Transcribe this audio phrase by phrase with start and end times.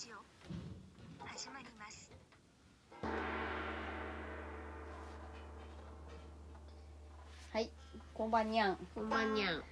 [0.00, 2.10] ジオ始まります
[7.52, 7.68] はい、
[8.14, 8.78] こんばんにゃん。
[8.94, 9.62] こんばんにゃん。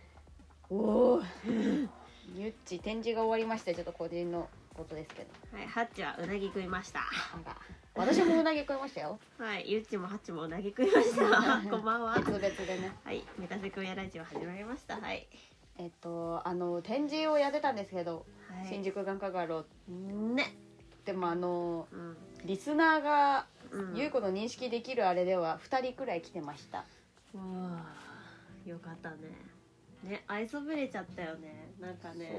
[0.68, 1.22] おお。
[2.36, 3.72] ゆっち展示が終わりました。
[3.72, 5.56] ちょっと個人のことですけど。
[5.56, 7.00] はい、ハッチはうなぎ食いました。
[7.32, 7.56] なんか
[7.94, 9.18] 私もうなぎ食いましたよ。
[9.40, 11.62] はい、ゆっちもハッチもうなぎ食いました。
[11.70, 12.18] こんばんは。
[12.18, 12.94] 別々でね。
[13.02, 15.00] はい、メタセクヤラジオ始まりました。
[15.00, 15.26] はい。
[15.78, 20.54] えっとあの展示をやってたんですけど、はい新宿眼科画廊ね。
[21.04, 22.16] でもあのうん。
[22.44, 23.96] リスナーがうん。
[23.96, 26.78] ゆうこの認識できるあれでは二人くらい来てました。
[26.78, 26.84] わ
[27.34, 29.16] あ、よかったね。
[30.02, 31.70] ね、愛想ぶれちゃったよね。
[31.80, 32.32] なんかね。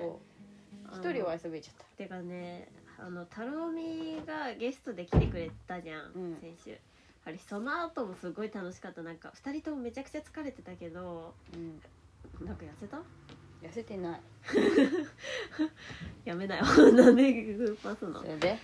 [0.91, 1.83] 一人は遊びちゃった。
[1.97, 6.11] てかね、あのタロミがゲストで来てくれたじゃん。
[6.15, 6.77] うん先週。
[7.25, 11.81] あれその後もすごい楽しかったなんか二人ともめちゃくちゃ疲れてたけどうん。
[12.41, 12.97] なんか痩せた？
[13.61, 14.21] 痩せてない。
[16.25, 16.63] やめなよ。
[16.93, 18.21] なんでグーパスの？
[18.21, 18.57] それで、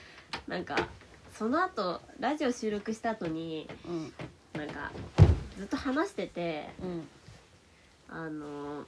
[0.47, 0.87] なんか
[1.33, 4.13] その後ラジオ収録した後にうん。
[4.53, 4.91] なんか
[5.57, 7.07] ずっと話しててうん。
[8.07, 8.85] あの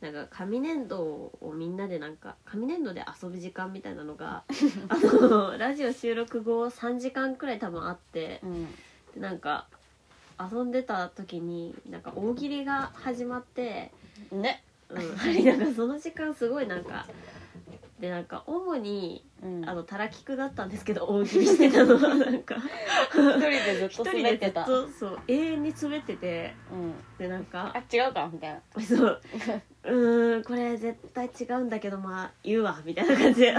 [0.00, 4.44] なんか紙粘土をみんなでなんか紙粘土で遊ぶ時間みたいなのが
[4.88, 8.66] あのラジオ収録後3時間くらい多分あってうん。
[9.14, 9.68] でなんか
[10.40, 13.92] 遊んでた時になんか大喜利が始まって、
[14.30, 14.62] ね。
[14.88, 14.98] うん、
[15.44, 17.06] なんかその時間すごいなんか
[18.00, 19.68] でなんか主にうん。
[19.68, 24.46] あのたらきくだったんですけど大喜利してたのはなんか一人でずっと一人でず滑って。
[24.48, 26.94] ったとそう永遠に滑っててうん。
[27.18, 28.82] でなんかあ違うかみたいな。
[28.82, 29.22] そう
[29.88, 33.54] うーんこれ絶対違うんだけどまあ言うわみたいな感じで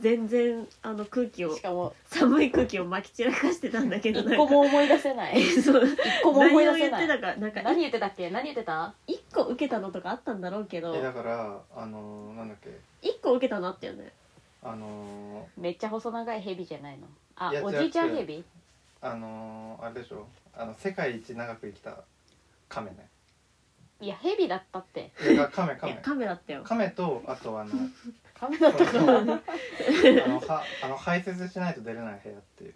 [0.00, 5.42] 全然あの空気をしかも寒い空気をまき散らかしてたんだけど一個も思い出せない。
[5.60, 7.06] そう一個も思い出せない。
[7.06, 8.30] 何を言ってたかなんか何言ってたっけ？
[8.30, 8.94] 何言ってた？
[9.06, 12.70] 一個受けたのとかあったんだろうけどえだからあのーなんだっけ？
[13.02, 14.12] 一個受けたのあったよね
[14.62, 17.06] あのめっちゃ細長いヘビじゃないの？
[17.36, 18.38] あおじいちゃんヘビ？
[18.38, 18.44] ー
[19.00, 20.26] あのーあれでしょ？
[20.56, 21.98] あの世界一長く生きた
[22.68, 23.08] 亀ね
[24.00, 25.10] いやヘビだったって。
[25.30, 26.62] いや亀いや亀カメだったよ。
[26.64, 27.70] 亀とあとあの
[28.38, 29.18] カメだったかそうら。
[29.18, 29.34] あの
[30.40, 32.74] はあの排泄しないと出れない部屋っていう。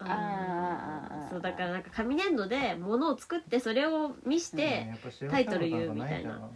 [0.00, 0.08] あー。
[0.08, 4.92] あーあーそうだからなんか紙粘土で物を作ってそれを見して、
[5.30, 6.50] タイトル言うみたいな。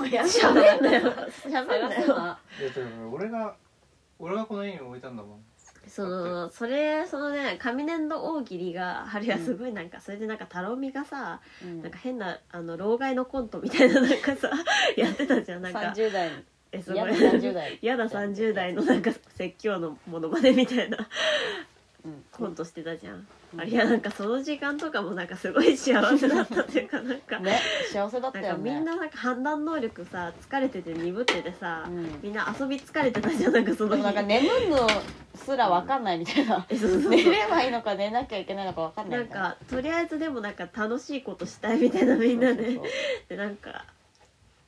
[0.00, 1.12] おや 喋んなよ。
[1.46, 1.88] 喋んなよ。
[1.88, 2.38] いやだから
[3.10, 3.56] 俺が
[4.18, 5.44] 俺がこの家に置いたんだもん
[5.88, 11.82] そのそれそのね紙粘土大喜利があれはすごいなんか、それでなんかタロミがさうん。
[11.82, 14.50] なんか変なあの老害のコントみたいななんかさ
[14.96, 15.62] やってたじゃん。
[15.62, 16.30] なんか三十代。
[16.72, 17.14] えすごい。
[17.14, 17.78] 三十代。
[17.82, 20.98] やだ30代のなんか説教のモノマネみたいな
[22.04, 22.24] うん。
[22.32, 23.26] コントしてたじゃん
[23.56, 27.58] あれいやなんかその時間とかもなんかすごい幸せだったっていうかなんか、ね
[27.90, 28.70] 幸せだったなんよね。
[28.70, 32.20] かみんななんか判断能力さ疲れてて鈍っててさ、うん。
[32.22, 34.02] みんな遊び疲れてたじゃんなんかその日。
[34.02, 34.86] なんか眠るの
[35.34, 36.66] すらわかんないみたいな。
[36.68, 37.10] えそうそうそう。
[37.10, 39.24] 寝ればいいのか寝なきゃいけないのかわかんないな。
[39.24, 39.28] ん。
[39.28, 42.84] かとりあえずでもなんか楽しいことしたいみたいなみんなでそうそう
[43.30, 43.86] でなんか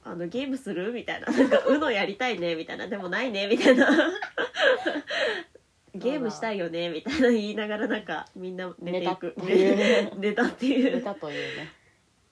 [0.05, 1.27] あのゲームするみたいな。
[1.27, 2.87] なんか UNO やりたいねみたいな。
[2.87, 3.89] でもないねみたいな
[5.95, 11.69] ゲームしたいよねみたいな言いながらなんかみんな寝ていく 寝たっていう寝たってい寝うたというね。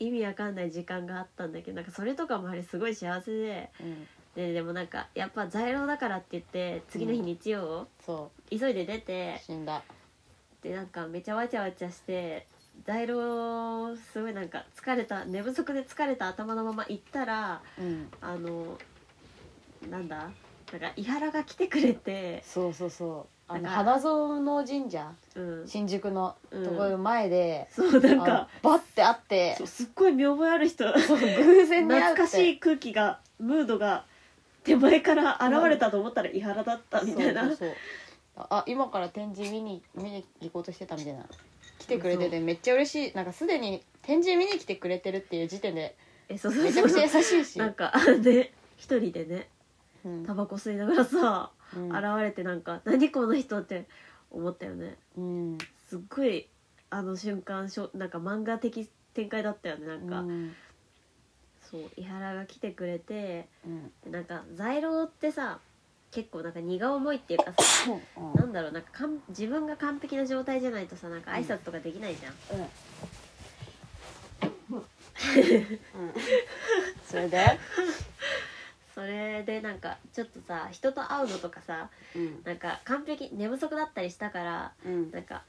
[0.01, 4.07] 意味わかんない時間があったんだけどなんかそれとかもあれすごい幸せでうん。
[4.37, 9.83] ででもなんかやっぱ在廊だからって言って次の日うん日曜、そ急いで出てう死んだ。
[10.63, 12.47] でなんかめちゃわちゃわちゃして
[12.85, 18.09] 在廊すごいなんか疲れた寝不足で疲れた頭のまま行ったらうん。
[18.21, 18.79] あの
[19.91, 20.31] なんだ？
[20.71, 23.38] なんか伊原が来てくれて、そうそうそう。
[23.51, 26.65] あのなんか花園の神社うん、新宿のうん。
[26.65, 28.33] ところ前で、そうなんあか
[28.63, 30.99] のバッて会ってそうすっごい見覚えある人。
[30.99, 32.23] そう偶然に会って。
[32.23, 34.05] 懐かしい空気がムードが
[34.65, 37.69] 手前から現れたと思ったら伊原だったみたいな、そうそう
[38.37, 38.47] そう。
[38.51, 41.25] あ今から展示見に見に行こうとしてたみたいな。
[41.79, 43.15] 来てくれててめっちゃ嬉しい。
[43.15, 45.97] なんかすでに展示見に来てくれてるっていう時点で
[46.29, 47.59] えそうそうめちゃくちゃ優しいし。
[47.59, 49.49] なんかで一人でね
[50.05, 50.27] うん。
[50.27, 53.87] タバコ吸いながらさ、うん現れてなんか何この人って
[54.31, 54.97] 思ったよね。
[55.17, 55.59] うん。
[55.88, 56.49] すっごい
[56.91, 60.55] あの瞬間しょなんか漫画的展開だったよねなんか、うん。
[61.62, 63.93] そう伊原が来てくれてうん。
[64.05, 65.61] でなんか在廊ってさ
[66.11, 67.91] 結構なんか荷が重いっていうかさ
[68.35, 72.69] なんだろうなんかかん自分が完璧な状態じゃないとさなんか挨拶とかできないじゃん、うん。
[77.05, 77.59] それで？
[78.99, 82.43] それでなんかちょっとさ人と会うのとかさうん。
[82.43, 85.12] なんか完璧寝不足だったりしたからうん。
[85.12, 85.45] なんか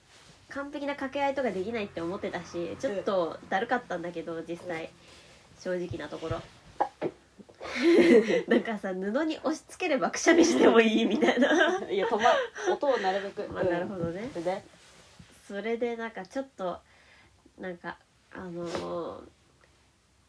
[0.50, 4.92] 完璧な掛け合いとかできないって思ってたしちょっとだるかったんだけど実際。
[5.60, 6.38] 正直なところ。
[8.48, 11.50] なんかさ布に押し付ければくしゃみしてもいいみたいな。
[11.90, 12.30] いや止ま
[12.72, 13.42] 音をなるべく。
[13.52, 14.30] まあなるほどね。
[14.32, 14.64] それで
[15.48, 16.78] それでなんかちょっと
[17.58, 17.98] なんか
[18.32, 19.24] あの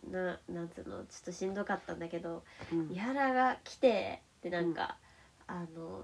[0.08, 2.42] ななんつうのちょっとしんどかったんだけど
[2.72, 2.90] うん。
[2.92, 4.96] 伊原が来てでなんか、
[5.46, 6.02] あの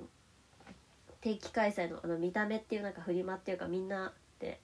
[1.21, 4.61] 定期開催のあの見た目っていうなんかフリマっていうかみんなで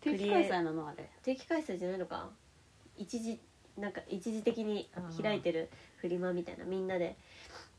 [0.00, 1.10] 定期開催なのあれ。
[1.22, 2.30] 定期開催じゃないのか？
[2.96, 3.40] 一時
[3.76, 4.88] なんか一時的に
[5.22, 7.16] 開いてるフリマみたいなみんなで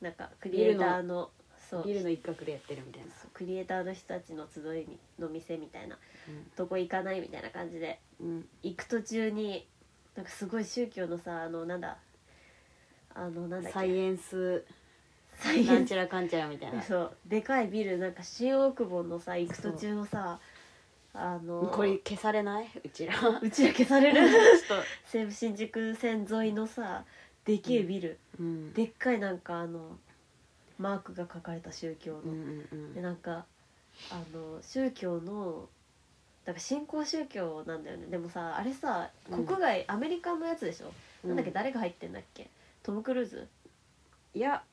[0.02, 1.30] なんかクリエイターの
[1.70, 1.84] そう。
[1.86, 3.08] ビルの一角でやってるみたいな。
[3.34, 5.98] クリエイターの人たちの集いの店みたいな
[6.58, 8.46] とこ行かないみたいな感じでうん。
[8.62, 9.66] 行く途中に
[10.16, 11.98] なんかすごい宗教のさあのなんだ
[13.16, 13.72] あのなんだっけ？
[13.72, 14.63] サイエンス。
[15.38, 15.68] サイエンス。
[15.68, 16.81] なんちゃらかんちゃらみたいな。
[16.81, 17.18] そう。
[17.28, 20.40] でかいビルなんか新大久保のさ行く途中のさ
[21.13, 22.68] あのこれ消されない？
[22.84, 23.13] うちら。
[23.13, 24.22] ちょっうちら消される？
[24.68, 24.75] と。
[25.06, 27.04] 西武新宿線沿いのさ
[27.46, 28.74] でけえビル、うん。
[28.74, 29.98] でっかいなんかあの
[30.78, 32.94] マークが書かれた宗教の、うんうんうん。
[32.94, 33.46] でなんか
[34.10, 35.68] あの宗教の
[36.46, 38.08] なんか新興宗教なんだよね。
[38.08, 39.46] でもさあれさうん。
[39.46, 40.92] 国外、アメリカのやつでしょ、
[41.24, 41.30] うん。
[41.30, 42.50] なんだっけ誰が入ってんだっけ？
[42.84, 43.48] トム・クルーズ？
[44.34, 44.64] いや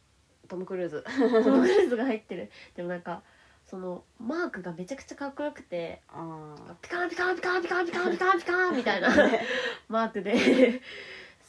[0.49, 1.05] トム・クルーズ。
[1.45, 2.51] トム・クルーズが入ってる。
[2.75, 3.23] でもなんか
[3.67, 6.01] そのマークがめちゃくちゃかっこよくて
[6.81, 9.09] ピカンピカンピカンピカンピカンピカンピカンみたいな
[9.91, 10.81] マークで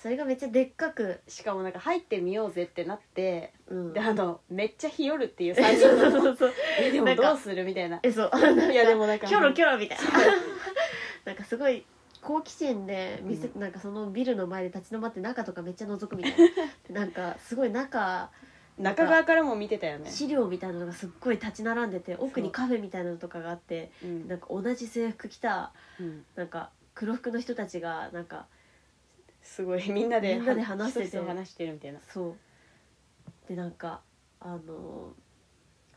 [0.01, 6.53] それがめっちゃでっかく、しかもなんか入ってみようぜってなってうん、であのめっちゃ日和るっていうそう3人そうのそうそう。
[6.79, 7.99] えでもどうするみたいな。
[8.01, 8.31] えそう。
[8.71, 10.05] いやでもなんかキョロキョロみたいな。
[11.25, 11.85] なんかすごい
[12.21, 16.37] 好奇心で店、うなんかそのビルの前で立ち止まって中とかめっちゃ覗くみたいな。
[16.87, 18.29] で なんかすごい中
[18.77, 20.09] 中側からも見てたよね。
[20.09, 24.29] 資料みたいなのがすっごい立ち並んでて奥にカフェみたいなのとかがあってうん。
[24.29, 26.25] なんか同じ制服着たうん。
[26.35, 28.45] なんか黒服の人たちがなんか
[29.49, 31.19] すごい みんなでみんなで話してて。
[31.19, 31.99] 話してるみたいな。
[32.07, 32.35] そう。
[33.47, 34.01] でなんか
[34.39, 35.13] あの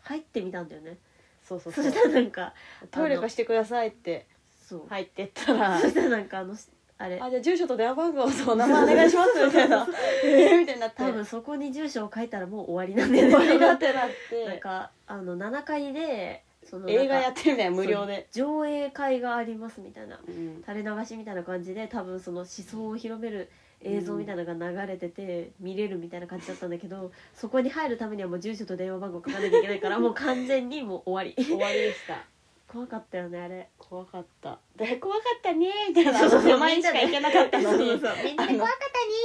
[0.00, 0.98] 入ってみたんだよね。
[1.44, 1.84] そそうそう。
[1.84, 2.54] そうしたらなんか
[2.90, 4.26] トイレ貸してくださいって。
[4.50, 5.78] そう、入ってったら。
[5.78, 6.56] そしたらなんかあの
[6.96, 7.20] あれ。
[7.20, 9.86] あじゃあ住所と電話番号とお名前お願いしますみたいな
[10.24, 10.96] えーみたいになって。
[10.96, 13.30] 多分そこに住所を書いたらもう終わりなんだよね。
[13.32, 14.08] 終わりだってなっ
[14.46, 18.28] なんてかあの7階でその映画やってるみたいな無料で。
[18.32, 20.62] 上映会がありますみたいなうん。
[20.66, 23.50] 垂れ流しみたいな感じで多分その思想を広める
[23.84, 31.44] 映像みたいなのが流れてて見れるみたいな感じだったんだけどそこに入るためにはもう住所と電話番号書かなきゃいけないからもう完全にもう終わり。
[31.44, 32.24] 終わりでした。
[32.72, 33.68] 怖かったよねあれ。
[33.76, 34.58] 怖かった。
[34.76, 36.18] で怖かったねみたいな。
[36.18, 37.78] そうそうそう名前しか行けなかったのに。
[37.78, 38.78] そうそうみんなであの怖かっ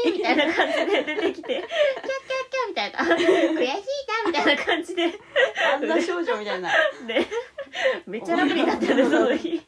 [0.03, 1.47] たねみたいな感じで出てきて。
[1.47, 2.99] キャッキャッみたいな。
[2.99, 3.41] 悔しいな
[4.25, 5.11] みたいな感じで。
[5.73, 6.69] あんな少女みたいな。
[7.05, 7.27] ね。
[8.05, 9.61] めっちゃラブリーだったよね その日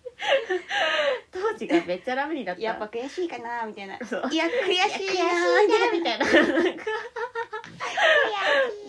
[1.32, 2.62] 当時がめっちゃラブリーだった。
[2.62, 3.96] やっぱ悔しいかなみたいな。
[3.96, 6.26] いや悔しいなみたいな。
[6.26, 6.32] な
[6.72, 6.86] んか。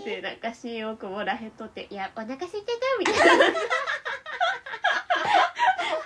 [0.05, 2.63] でなんか新大久保らへんとって「いやお腹空いてた」
[2.99, 3.45] みたいな。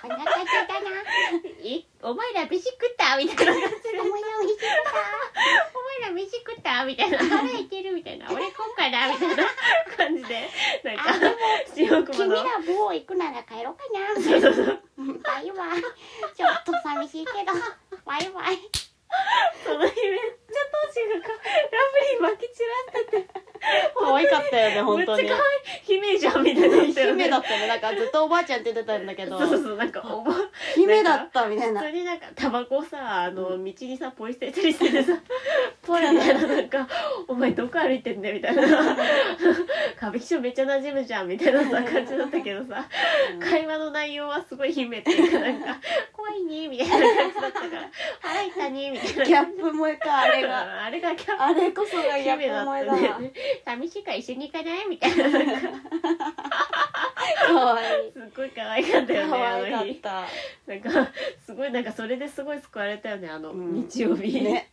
[0.02, 0.90] お腹空いてたな。
[1.64, 4.70] 「えお前ら飯食った?」みたいな感じでお前ら美味しかっ
[5.74, 9.44] 「お前ら飯食った?」みたいな「腹減ってる?」みたいな「俺今回だ」みたいな
[9.96, 10.50] 感じで
[10.82, 11.36] なんかあでも
[11.74, 12.12] 新大た。
[12.12, 14.14] 君ら某行くなら帰ろうかな。
[14.22, 14.82] そうそうそう
[15.22, 15.82] バイバイ。
[16.36, 17.52] ちょっと寂しいけど。
[18.04, 18.58] バイバイ。
[19.64, 21.18] その日めっちゃ当時ラ
[21.90, 22.62] ブリーまき散
[22.92, 23.44] らしてて。
[23.98, 25.22] 可愛かったよね本当に。
[25.22, 25.82] めっちゃ可愛い。
[25.84, 27.24] 姫じゃんみたいになったよね。
[27.24, 27.66] 姫だったね。
[27.66, 30.34] なんかずっとおばあちゃんって言ってたんだけどそうそうなんかおば
[30.74, 31.80] 姫だったみたいな。
[31.80, 32.14] 普通にな。
[32.14, 35.12] んかタバコさあの道にさポイ捨てたりしててさ
[35.82, 36.88] ポイみたいななんか
[37.26, 38.62] 「お前どこ歩いてんね」みたいな
[39.96, 42.84] 「歌舞伎町めっちゃ馴染むじゃん」みたいなさ感じだったけどさ。
[43.40, 45.76] 会話の内容はすごい姫っていうかなんか
[46.12, 47.90] 「怖いね」みたいな感じだったから
[48.20, 49.24] 「腹いったね」みたいな。
[49.24, 53.20] ギャップ萌えかあれがあれがキャッあれこそがギャップ姫だ萌えだ。
[53.64, 55.24] 寂しいから一緒に行かないみたいな。
[55.24, 55.40] か
[57.46, 60.26] 可愛いすっごい可愛かったよね可愛かっ
[60.66, 60.72] た。
[60.72, 61.12] なんか
[61.44, 63.74] すごいなんかそれですごい救われたよねあのうん。
[63.74, 64.70] 日曜日、ね。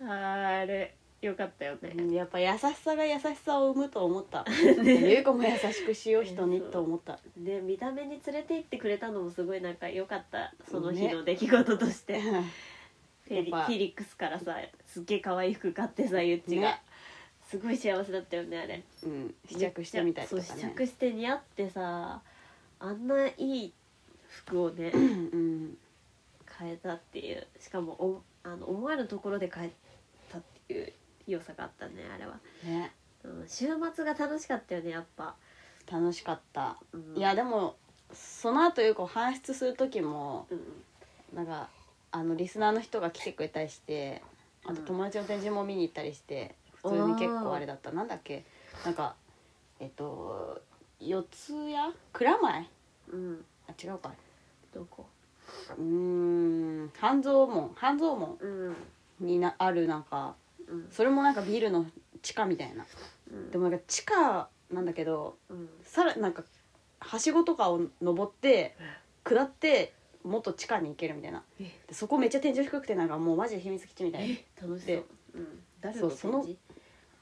[0.00, 4.44] あれよかったよね、うんやっぱ優しさが優しさを生むと思った。
[4.84, 7.18] ゆう子も優しくしよう人にと思った。
[7.36, 12.20] で見た目に連れて行ってくれたのもすごいなんか良かったその日の出来事として、
[13.26, 14.56] フェリやっぱフィリックスからさ
[14.86, 16.82] すっげえ可愛い服買ってさゆっちが、ね。
[17.48, 18.82] すごい幸せだったよねあれ。
[19.04, 22.20] うん試着してみたりとかそう試ね着して似合ってさ
[22.78, 23.72] あんないい
[24.28, 25.76] 服をねうん。
[26.58, 27.46] 変えたっていう。
[27.60, 29.70] しかもおあの思わぬところで変え
[30.30, 30.92] たっていう
[31.26, 32.92] 良さがあったねあれは、ね。
[33.24, 35.34] うん、週末が楽しかったよねやっぱ、
[35.90, 36.76] 楽しかった。
[36.92, 37.76] うん、いやでも
[38.12, 40.60] その後よく搬出する時もうん。
[41.34, 41.68] なんか
[42.16, 44.22] あのリスナーの人が来てくれたりして
[44.64, 47.90] あとうん友達の展示も見に行ったりして2普通に結構あれだった。
[47.92, 48.44] なんだっけ？
[48.84, 49.14] なんか
[49.80, 50.60] えっと
[51.00, 51.74] 四谷？
[52.12, 52.66] 蔵前？
[53.12, 53.44] うん。
[53.68, 54.12] あ違うか。
[54.72, 55.06] どこ？
[55.76, 57.72] うーん半蔵門。
[57.74, 58.76] 半蔵門うん。
[59.20, 60.34] になあるなんか
[60.68, 60.88] うん。
[60.90, 61.86] それもなんかビルの
[62.22, 62.86] 地下みたいな。
[63.30, 63.50] うん。
[63.50, 65.68] でもなんか地下なんだけどうん。
[65.82, 66.44] さらなんか
[67.00, 68.76] はしごとかを登って
[69.24, 69.92] 下って
[70.26, 71.42] もっと地下に行けるみたいな。
[71.60, 71.64] え。
[71.86, 74.68] でそこめっちゃ天井低くてなんかもうマジで秘密基地みたいな。
[74.68, 74.96] 楽しそう。
[74.96, 75.04] で
[75.34, 75.62] うん。
[75.80, 76.58] 誰のそうその展示？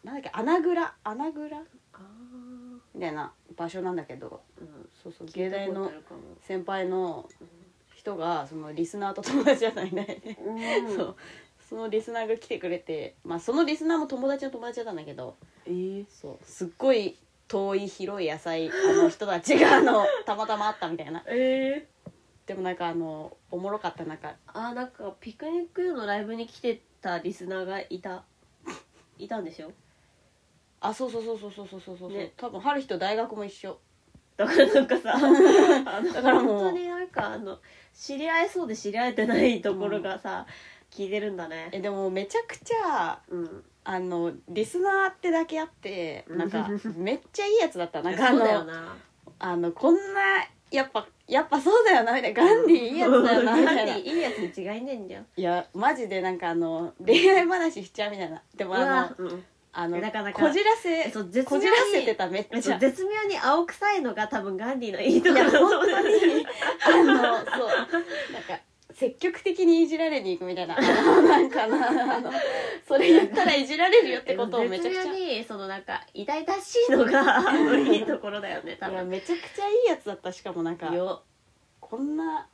[0.04, 0.94] なんだっけ穴蔵？
[1.04, 1.62] 穴蔵？
[2.94, 4.40] みたいな場所なんだけど。
[4.60, 4.88] うん。
[5.02, 6.20] そうそう聞いたこと芸大のあるかも。
[6.40, 7.28] 先輩の
[7.94, 10.96] 人がそのリスナーと友達じゃないね、うん。
[10.96, 11.16] そう。
[11.68, 15.36] そのリスナーが来てくれてまあそのリスナーも友達の友達だったんだけど。
[15.66, 16.06] えー。
[16.08, 16.44] そう。
[16.44, 17.16] すっごい
[17.48, 21.22] 遠い広い野菜あの人たちがあのたまたまあったみたいな。
[21.26, 21.93] えー
[22.46, 28.24] でもなんかあのおもろかったなんかあーなんかピクニックのライブに来てたリスナーがいた。
[29.16, 29.70] いたんでしょ？
[30.80, 32.32] あそうそうそうそうそうそうそうそう、ね。
[32.36, 33.78] 多分春日と大学も一緒。
[34.36, 35.14] だからなんかさ
[35.86, 36.58] あのだからもう。
[36.58, 37.60] 本当になんかあの
[37.94, 40.46] 知り合えそうで知り合えてないところがさ、
[40.90, 41.68] 聞いてるんだね。
[41.72, 43.64] えでもめちゃくちゃうん。
[43.84, 48.02] あのリスナーってだけあってなんかうん めっちゃいいやつだった。
[48.02, 48.96] なんかあそうだよのな。
[49.38, 50.00] あのこんな
[50.74, 52.42] やっぱやっぱそうだよなみたいな。
[52.44, 53.84] ガンディいいやつだよなみたいな。
[53.86, 55.22] ガンディいいやつに違いねえんだよ。
[55.36, 58.42] いやマジでなんかあの恋愛話しちゃうみたいな。
[58.56, 59.44] でもあのうわうん
[59.76, 62.78] あのなかなかこじらせえそう絶こ妙にじらせてためっちゃ。
[62.78, 65.86] 絶妙に青臭いのが多分ガンディのいいところだと思う。
[65.86, 66.46] に。
[66.84, 67.68] あのそう。
[67.68, 68.60] なんか
[68.94, 70.76] 積極的にいじられに行くみたいな。
[70.80, 72.16] なんかな。
[72.16, 72.32] あの
[72.86, 75.12] それ言ったらいじられるよってことをめちゃくちゃ。
[75.12, 77.42] にそのなんか痛々しいのが
[77.76, 80.94] いいところだよね多いや分めちゃくちゃいいやつだったしかもなんか。
[80.94, 81.22] よ。
[81.80, 82.48] こんな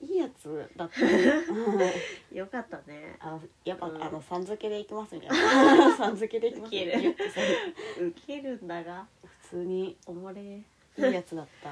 [0.00, 1.06] いいやつだった、う
[2.34, 3.16] んよかったね。
[3.20, 4.02] あのやっぱ、うん。
[4.02, 5.96] あのさん付けでいきますみたいな。
[5.96, 8.56] さん付けでいきますウケる。
[8.62, 8.66] ん。
[8.66, 9.06] だが。
[9.42, 10.40] 普通にいおもれ。
[10.40, 10.64] い
[10.98, 11.70] やつだった。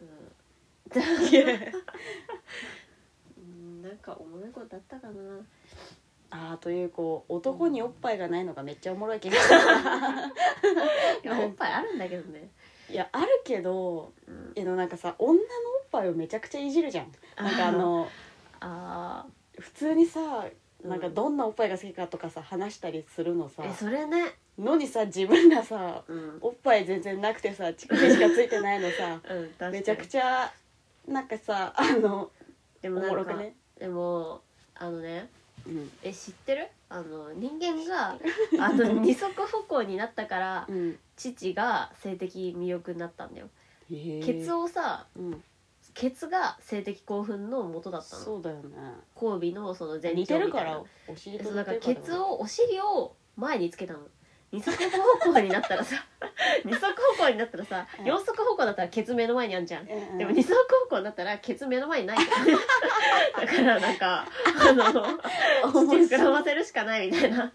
[0.00, 0.36] うん
[3.86, 5.12] なんかおもろいことあったかな。
[6.30, 9.60] あーというこう男におっぱいがないのがめっちゃおもろい気がした い
[11.22, 12.50] やおっぱいあるんだけどね。
[12.90, 14.52] いやあるけどうん。
[14.56, 15.44] えのなんかさ女のおっ
[15.90, 17.12] ぱいをめちゃくちゃいじるじゃん。
[17.36, 18.08] なんかあの
[18.60, 19.26] あ
[19.58, 20.46] 普通にさ
[20.82, 21.00] うんなん。
[21.00, 24.24] かどんなおっぱいが好きかとかさ話したりするのさーえそれね。
[24.58, 26.38] のにさ自分がさうん。
[26.40, 29.20] おっぱい全然なくてさ乳首しかついてないのさ
[29.60, 30.52] うんめちゃくちゃ
[31.06, 32.30] なんかさあの
[32.82, 33.54] でおもなんかね？
[33.78, 34.42] でも
[34.74, 35.28] あのね
[35.66, 35.90] うん。
[36.02, 36.68] え知ってる？
[36.88, 38.18] あの人間が
[38.60, 40.98] あの二足歩行になったからうん。
[41.16, 43.48] 父が性的魅力になったんだよ。
[43.90, 44.22] へえ。
[44.22, 45.44] ケツをさうん。
[45.94, 48.22] ケツが性的興奮の元だったの。
[48.22, 48.76] そうだよね。
[49.20, 54.00] 交尾のその前似てるから兆みたいなお尻えと似てそうだからるからケツをお尻を前につけたの
[54.56, 54.76] 二足
[55.22, 55.96] 歩行になったらさ
[56.64, 56.80] 二足
[57.18, 58.04] 歩行になったらさうん。
[58.06, 59.86] 四足歩行だったらケツ目の前にあんじゃん。
[59.86, 62.18] でも二足歩行になったらケツ目の前にない。
[62.18, 64.26] じゃんだからなんか
[64.68, 67.52] あの面父膨らま白いせるしかないみたいな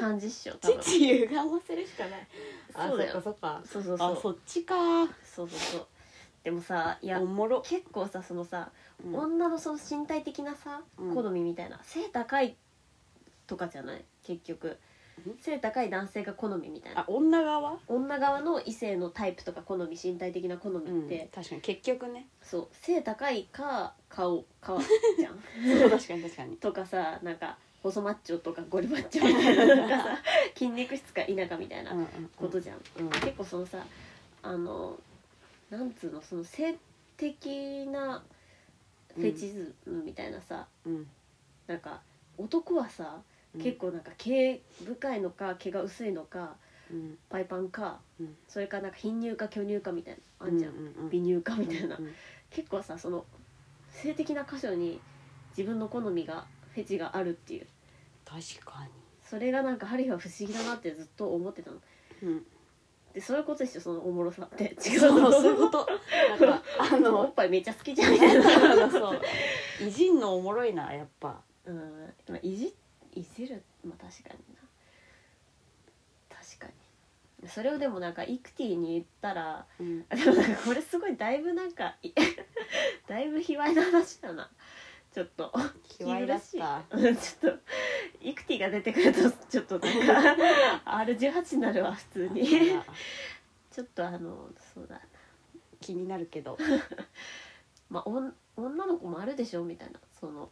[0.00, 0.80] 感じっしょ多分。
[0.80, 2.26] 父歪ませるしかない。
[2.74, 3.20] あそうだよ。
[3.22, 4.74] そっかそうそうそうそっかあそっちか。
[5.24, 5.86] そうそうそう。
[6.42, 7.60] でもさいやおもろ。
[7.62, 8.70] 結構さそのさ、
[9.04, 9.14] うん。
[9.14, 11.14] 女のその身体的なさうん。
[11.14, 12.56] 好みみたいな、背高い
[13.46, 14.04] とかじゃない？
[14.24, 14.68] 結局。
[14.68, 14.76] ん
[15.40, 17.02] 背高い男性が好みみたいな。
[17.02, 17.78] あ女側？
[17.88, 22.26] 女側の異性のタイプとか好み身体的な好みうんって、確かに結局ね。
[22.42, 22.68] そう。
[22.72, 24.78] 背高いか顔顔。
[25.18, 25.38] じゃん。
[25.78, 26.56] そう確かに確かに。
[26.56, 30.18] とかさなんか細マッチョとかゴリマッチョみたいななんかさ
[30.54, 32.06] 筋肉質か否かみたいなうんうん
[32.36, 33.10] ことじゃん、うん。
[33.10, 33.84] 結構そのさ
[34.42, 34.98] あの
[35.70, 36.76] なんつうのその性
[37.16, 38.22] 的な
[39.14, 41.06] フェチズムみたいなさ、うん。
[41.66, 42.00] なんか
[42.36, 46.56] 男はさ、うん結構なんか毛深いのか毛が薄いのか
[46.90, 47.18] うん。
[47.28, 48.36] パイパンかうん。
[48.48, 51.10] それかなんか貧乳か巨乳かみたいなあんじゃん、うんうんうん。
[51.10, 52.14] 美乳かみたいな、うんうん。
[52.50, 53.24] 結構さその
[53.90, 55.00] 性的な箇所に
[55.56, 56.44] 自分の好みが
[56.74, 57.66] フェチがあるっていう。
[58.24, 58.86] 確か
[59.22, 61.76] それがなんかハリーは不思議だなってずっと思ってたの。
[61.76, 61.82] に
[62.22, 62.42] うん。
[63.14, 64.76] でそういうことでしょそのおもろさって。
[64.84, 65.86] 違 うそうのそういうこと。
[66.30, 68.12] なんか あおのっぱいめっちゃ好きじゃん。
[68.12, 68.38] みたい
[68.76, 69.20] なそう。
[69.80, 71.40] いじんのおもろいなやっぱ。
[71.64, 72.12] うん。
[72.28, 72.74] まあいじ
[73.14, 73.62] いじる。
[73.84, 74.60] まあ確かにな。
[76.36, 77.48] 確かに。
[77.48, 80.04] それをでもなんかイクティに言ったらうん。
[80.10, 82.12] あでもなんかこれすごいだいぶなんかい
[83.06, 84.50] だいぶ卑猥な話だな。
[85.12, 85.52] ちょっと。
[85.98, 86.96] 卑猥だった。
[86.96, 87.58] うんちょっと。
[88.20, 90.36] イクティが出てくるとちょっとなんか
[91.04, 92.48] R18 になるわ普通に。
[93.70, 95.00] ちょっとあのそうだな。
[95.80, 96.56] 気になるけど。
[97.90, 100.00] まあおん女の子もあるでしょみたいな。
[100.18, 100.50] その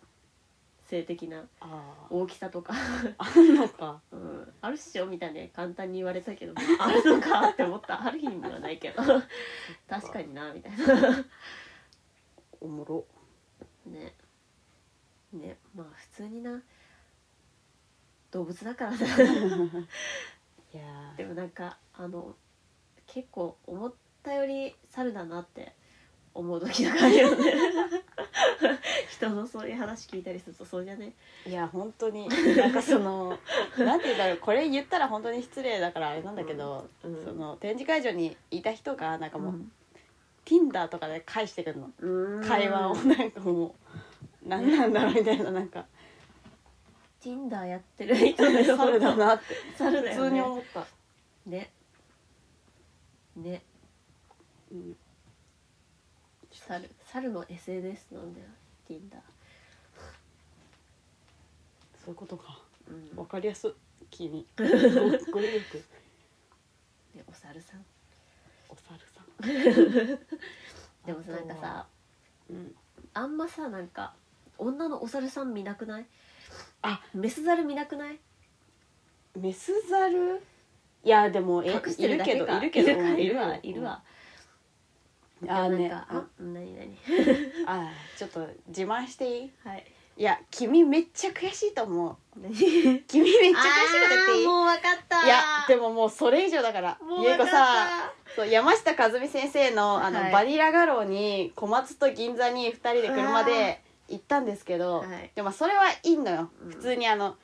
[0.92, 2.74] 性的なあ大きさとか、
[3.16, 4.02] あのか。
[4.12, 6.52] うん、あるっしょみたいに簡単に言われたけど。
[6.78, 8.04] あるのかって思った。
[8.04, 9.02] ある意味はないけど。
[9.88, 10.84] 確かになみたいな。
[12.60, 13.06] おもろ。
[13.86, 14.14] ね。
[15.32, 15.56] ね。
[15.74, 16.62] まあ普通にな。
[18.30, 18.96] 動物だからな。
[18.98, 21.16] いやー。
[21.16, 22.36] でもなんかあの
[23.06, 25.74] 結構思ったより猿だなって
[26.34, 27.52] 思う時があるよね。
[29.10, 31.12] 人のそういう話聞いたりするとそうじゃね？
[31.46, 32.28] いや本当に。
[32.56, 33.38] なんかその
[33.78, 37.24] なんて言うんだろうこれ言ったら本当に失礼だからあれなんだけど、うん。
[37.24, 39.72] その展示会場にいた人がなんかもう、うん。
[40.44, 41.90] Tinder とかで返してくるの。
[42.00, 42.44] うん。
[42.44, 42.94] 会話を。
[42.96, 43.72] なんかもう
[44.48, 45.86] 何なんだろうみたいななんか。
[47.20, 49.54] Tinder やってる人だよ猿だなって。
[49.76, 50.86] 猿だよ普通にね思った、
[51.46, 51.70] ね。
[53.36, 53.62] ね。
[54.72, 54.96] うん、
[56.68, 58.46] 猿猿の SNS なんだよ
[58.88, 59.20] Tinder
[62.04, 62.58] そういうことか。
[62.88, 63.18] うん。
[63.18, 63.72] わかりやすい
[64.10, 65.84] 君ご語彙力
[67.14, 67.84] ねお猿さん。
[68.68, 71.06] お猿さん。
[71.06, 71.86] でもさなんかさ
[72.50, 72.74] うん。
[73.14, 74.14] あんまさなんか
[74.58, 76.06] 女のお猿さん見なくない？
[76.82, 77.00] あ。
[77.14, 78.18] メス猿見なくない？
[79.38, 80.42] メスザル
[81.04, 82.58] いやでもえ隠してるだけか。
[82.58, 83.54] いるけどいるけどかいるわ。
[83.54, 83.72] よい。
[83.72, 84.02] るわ
[85.48, 86.96] あーねなんかあ何何？
[87.66, 89.52] あーちょっと自慢していい？
[89.64, 89.84] はい。
[90.14, 92.16] いや君めっちゃ悔しいと思う。
[92.40, 92.52] 何？
[92.54, 94.46] 君めっちゃ悔しいこと言っていい？
[94.46, 95.26] もう分かった。
[95.26, 97.52] いやでももうそれ以上だからゆうこもう分かった。
[97.52, 105.30] さそう山下和美先生のあの、はいバニラガローに小松と銀座に2人で車で行ったんですけど、はい。
[105.34, 106.70] でもそれはいいのよ、うん。
[106.72, 107.36] 普通にあの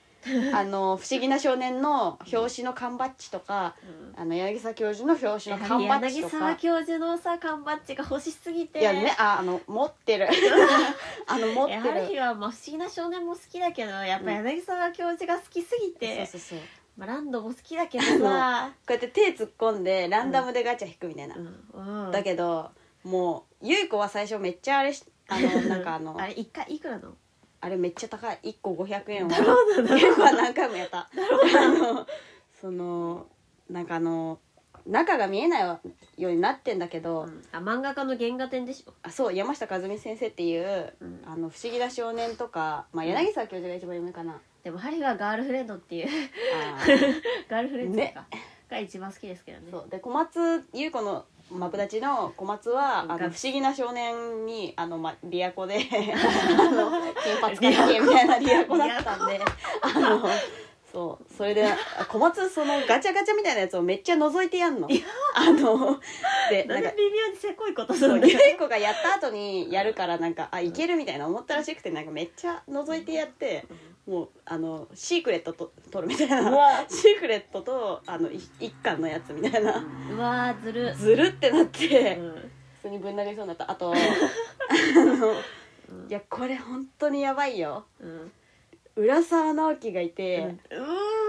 [0.53, 3.75] あの「不思議な少年」の表紙の缶バッジとか、
[4.17, 6.39] あの柳沢教授の表紙の缶バッジ柳とか。
[6.39, 8.81] 沢教授のさ缶バッジが欲しすぎて。
[8.81, 10.29] いやねああの持ってる。
[11.27, 16.69] あの持ってやるはりは、まあ、不思議な少年も好きだけどやっぱ柳沢教授が好きすぎて、そうそうそう。
[16.97, 22.11] まあ、ランドも好きだけどさ、 こうやって手突っ込んでランダムでガチャ引くみたいな、うんうん。
[22.11, 22.73] だけど
[23.05, 27.15] もうゆい子は最初めっちゃあれしあのなんかあの あれ一回いくらの？
[27.61, 28.39] あれめっちゃ高い。
[28.45, 29.37] 1個500円は。
[29.99, 31.09] ゆい子は何回もやった。
[31.09, 32.07] あの
[32.61, 33.27] その
[33.69, 34.39] なんかあの
[34.87, 35.63] 中が見えない
[36.17, 37.43] ようになってんだけど、うん。
[37.53, 41.21] あ漫画家の原画展でしょ、あそう山下和美先生っていううん。
[41.27, 46.09] あの不思議な少年とか、まあ、柳沢教授が一番有名かな、でもハリはガールフレンドっていう。
[47.49, 48.27] ガールフレンドか、
[48.71, 49.69] が一番好きですけどね。
[49.71, 49.87] そう。
[49.91, 55.77] で小松優子のマブダチの小松はあの不思議な少年にあの、ま、リアコで
[56.59, 56.91] あの
[57.23, 59.41] 金髪かけみたいなリアコだったんで
[59.81, 60.29] あの
[60.93, 61.33] そう。
[61.35, 61.77] それであ
[62.09, 64.89] 小松そのガチャガチャみたいなやつをめっちゃ覗いてやんの。
[65.35, 66.01] あの
[66.51, 73.67] でななんんかで微妙にせこいことすそうるんだい子がやった後にやるからなんかあいけるみたいな思ったらしくてなんかめっちゃ覗いてやって
[74.07, 76.87] もうあのシークレットと取るみたいな。
[76.89, 79.85] シークレットとあのい一巻のやつみたいな。
[80.11, 80.95] うわーずる。
[80.95, 82.31] ずるってなって、うん。
[82.33, 83.71] 普通にぶん投げそうになった。
[83.71, 83.95] あと あ
[85.05, 86.09] のうん。
[86.09, 87.85] いやこれ本当にやばいよ。
[88.01, 88.33] うん
[88.99, 90.81] 浦沢直樹がいて、うー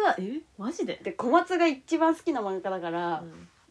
[0.08, 0.16] わ。
[0.18, 0.40] え？
[0.58, 1.00] マジで？
[1.04, 3.24] で小松が一番好きな漫画家だから、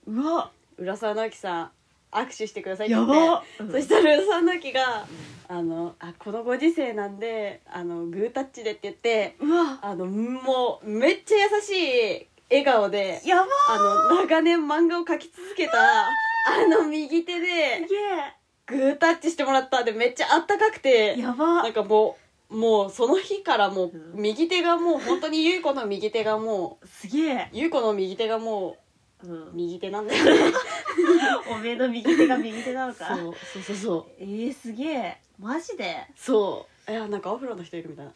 [0.07, 0.53] うわ。
[0.79, 1.71] 浦沢直樹さん
[2.13, 3.65] 握手してくださいって言やってば。
[3.65, 3.73] うん。
[3.73, 5.05] そしたら浦沢直樹が
[5.51, 9.81] 「あのあこのご時世なんであのグータッチで」って言ってうわ。
[9.83, 13.79] あのもうめっちゃ優しい笑顔でやばあ
[14.15, 15.73] の長年漫画を描き続けた
[16.07, 16.09] あ
[16.71, 17.47] の右手で
[18.69, 21.63] すげグータッチしてもらったでめっちゃあったかくてえやば。
[21.65, 24.23] なんかもうもうその日からもううん。
[24.23, 28.77] 右手がもう本当に優子の右手がもうすげえ、優子の右手がも
[29.23, 29.51] う、うん。
[29.53, 30.31] 右手なんだよね。
[31.51, 33.17] おめえの右手が右手なのか。
[33.17, 34.07] そうそうそうそう。
[34.19, 35.17] えー、すげえ。
[35.39, 36.07] マジで？
[36.17, 36.91] そう。
[36.91, 38.13] いやなんかアフロの人いるみたいな。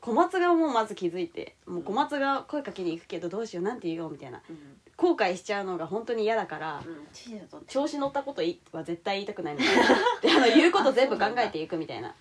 [0.00, 4.42] 小松がもうまず気づいてもう小松が声かけに行くけどどうしようなんて言おうみたいな。
[4.50, 4.58] うん、
[4.96, 7.06] 後悔しちゃうのが本当に嫌だから、うん、
[7.68, 9.84] 調子乗ったこといは絶対言いたくないみたいな。
[10.22, 12.14] であの言うこと全部考えていくみたいな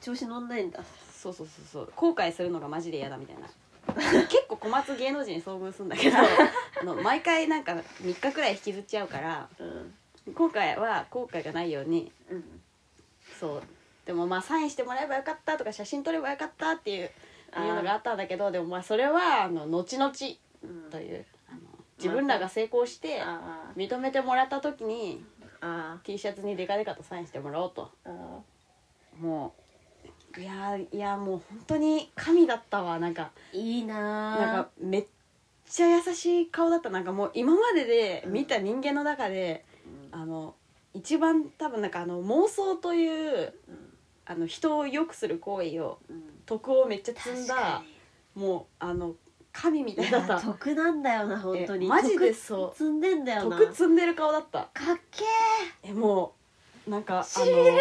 [0.00, 0.80] 調子乗んないんだ。
[1.12, 1.92] そうそうそうそう。
[1.94, 3.48] 後悔するのがマジで嫌だみたいな。
[4.28, 9.94] 結構小松芸能人に遭遇するんだけどあの毎回なんか3日くらい引きずっちゃうからうん。
[10.34, 12.60] 今回は後悔がないようにうん。
[13.38, 13.62] そう。
[14.06, 17.10] でもまあサインしてもらえばよかったとか写真撮ればよかったっていうい
[17.68, 20.12] うのがあったんだけどでもまあそれはあの後々
[20.62, 21.58] うんというあの
[21.98, 25.24] 自分らが成功してあ認めてもらった時に
[25.60, 27.90] あ T シャツにデカデカとサインしてもらおうと。
[29.18, 29.59] もう
[30.38, 33.30] いやーいやもう本当に神だったわなんか。
[33.52, 35.06] いいななんかめっ
[35.68, 36.90] ちゃ優しい顔だった。
[36.90, 39.64] なんかもう今までで見た人間の中で、
[40.12, 40.54] あの
[40.94, 43.08] 一番多分なんかあの妄想とい
[43.44, 43.54] う
[44.26, 46.22] あの人を良くする行為をうん。
[46.46, 47.82] 徳をめっちゃ積ん確だか
[48.34, 49.14] もうあの
[49.52, 50.40] 神みたにいだった。
[50.40, 51.86] 得なんだよな本当に。
[51.86, 52.68] えマジでそう。
[52.70, 53.58] 得積んでんだよな。
[53.58, 54.68] 徳積んでる顔だった。
[54.72, 55.24] かっけ
[55.84, 56.39] えもう
[56.86, 57.72] なんかあしびれる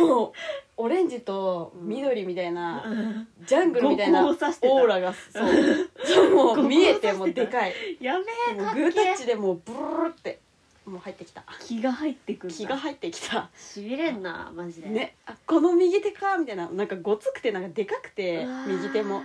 [0.00, 0.32] のもう
[0.76, 6.34] オレンジと緑みたいな、ージャングルみたいなオーラがそう。
[6.34, 7.74] もう見えてもうでかい。
[8.00, 10.40] やべえグータッチでもうブルルルって
[10.86, 11.44] もう入ってきた。
[11.60, 13.50] 気が入ってくる気が入ってきた。
[13.56, 14.88] しびれんなマジで。
[14.88, 15.16] ね。
[15.26, 16.68] あこの右手かみたいな。
[16.70, 19.22] なんかごつくてなんかでかくて右手も。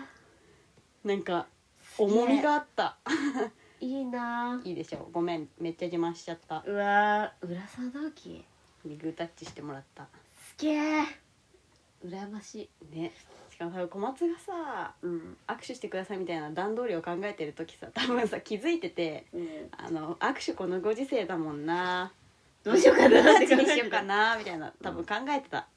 [1.04, 1.48] なんか
[1.98, 2.98] 重みがあった。
[3.80, 5.48] いいないいでしょごめん。
[5.60, 6.64] めっちゃ自慢しちゃった。
[6.66, 7.48] うわー。
[7.48, 8.46] 浦沢直樹
[8.96, 10.08] グータッチしてもらった。
[10.58, 11.04] すげえ
[12.06, 12.96] 羨ましい。
[12.96, 13.12] ね。
[13.52, 19.26] しかも多分小松がさうん握手してくださいみたいな段取りを考えてる時さ 多分さ気づいてて
[19.72, 22.12] あの握手このご時世だもんな。
[22.64, 25.68] どうしようかなどっちって考えてにしようかなみたいな多分考えてた。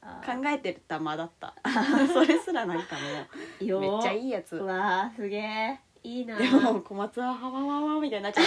[0.00, 1.54] あ考えてた間だった。
[2.12, 4.56] それすらなんかもうめっちゃいいやつ。
[4.56, 8.44] うわーすげえいいなでも小松ははわわわみたいになっちゃっ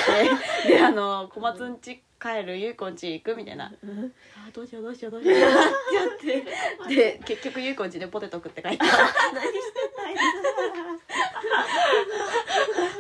[0.64, 0.70] て。
[0.70, 3.66] であの小松ん家帰るゆうこん家行くみたいな。
[3.66, 4.14] あうん。
[4.54, 5.40] どうしようどうしようどうしよう。
[5.40, 6.46] ってな
[6.86, 6.96] って。
[6.96, 8.86] で結局ゆうこん家でポテト食って帰った。
[8.86, 10.20] 何してんのあいつ。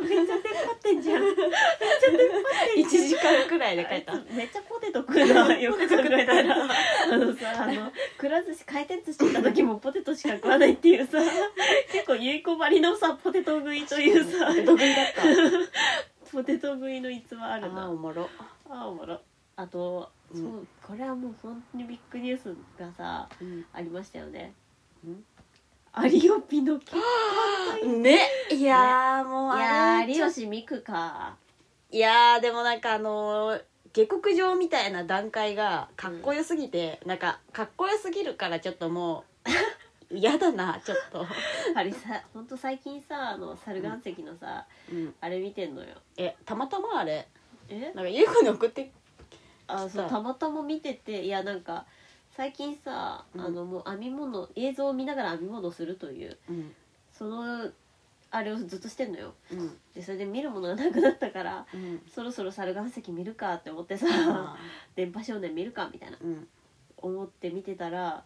[0.10, 1.21] めっちゃ出っ張ってんじゃん。
[1.21, 2.41] めっちゃ出っ張っ
[2.73, 3.07] てん1じゃん。
[3.10, 4.13] 時間くらいで帰った。
[4.34, 6.55] めっちゃポテト食うなよく考えたら。
[7.13, 11.19] あのさあのくら寿司回転寿司行った時もポテトしか食わないっていうさ
[11.91, 14.47] 結構ゆいこばりのさポテト食いというさ。
[14.47, 15.21] ポテト食いだった。
[16.31, 18.29] ポテト食いの逸話あるあなーおもろ
[18.73, 19.21] あおもろ。
[19.55, 20.41] あと、うん。
[20.41, 23.65] そうこれはもう本当にビッグニュースがさうん。
[23.73, 24.53] ありましたよね。
[25.05, 25.23] うん。
[25.93, 26.95] アリオピの結
[27.86, 28.19] ね。
[28.49, 31.36] いやーもういやあれー有吉美久か。
[31.89, 39.25] いやーでもなんかあのー下克上みたいな段階がかっこよすぎて、なんかかっこよすぎるからちょっとも
[40.10, 41.25] う 嫌だなちょっと、
[41.75, 45.95] あれさ本当最近さあの猿岩石のさ、うん、あれ見てんのよ。
[46.15, 47.27] えたまたまあれ？
[47.71, 47.91] え？
[47.95, 48.91] なんかゆう子に送って
[49.67, 50.21] あそうさた。
[50.21, 51.86] またま見てていやなんか
[52.36, 53.41] 最近さ、うん。
[53.41, 56.73] あのもう編み物映像を見ながら編み物をするといううん。
[57.13, 57.69] その
[58.34, 59.34] あれをずっとしてんのよ。
[59.51, 59.77] うん。
[59.93, 62.01] でそれで見るものがなくなったからうん。
[62.13, 64.57] そろそろ猿岩石見るかって思ってさあ
[64.95, 66.17] 「電波少年見るか」みたいな。
[66.17, 66.47] ーうん。
[66.97, 68.23] 思って見てたら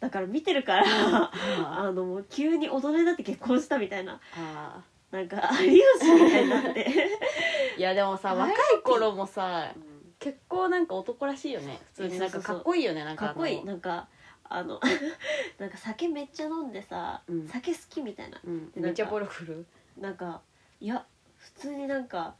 [0.00, 0.84] だから見てるから
[1.30, 1.30] あ
[1.78, 4.20] あのもう急に大人になって結婚したみたいな。
[4.36, 9.92] あなんか有吉みたいになって、ー いやでもさ若い頃もさうん。
[10.18, 11.80] 結構なんか男らしいよね。
[11.94, 12.18] 普通に。
[12.18, 13.58] なんかかっこいいよねなんかかっこいい。
[13.58, 14.08] あのなんか
[14.44, 14.80] あの
[15.58, 17.48] なんか酒めっちゃ飲んでさ、うん。
[17.48, 18.40] 酒好きみたいな。
[18.44, 18.70] うん。
[18.72, 19.66] でめっちゃボロ振る？
[19.98, 20.40] なんか
[20.80, 21.04] いや
[21.36, 22.34] 普通になんか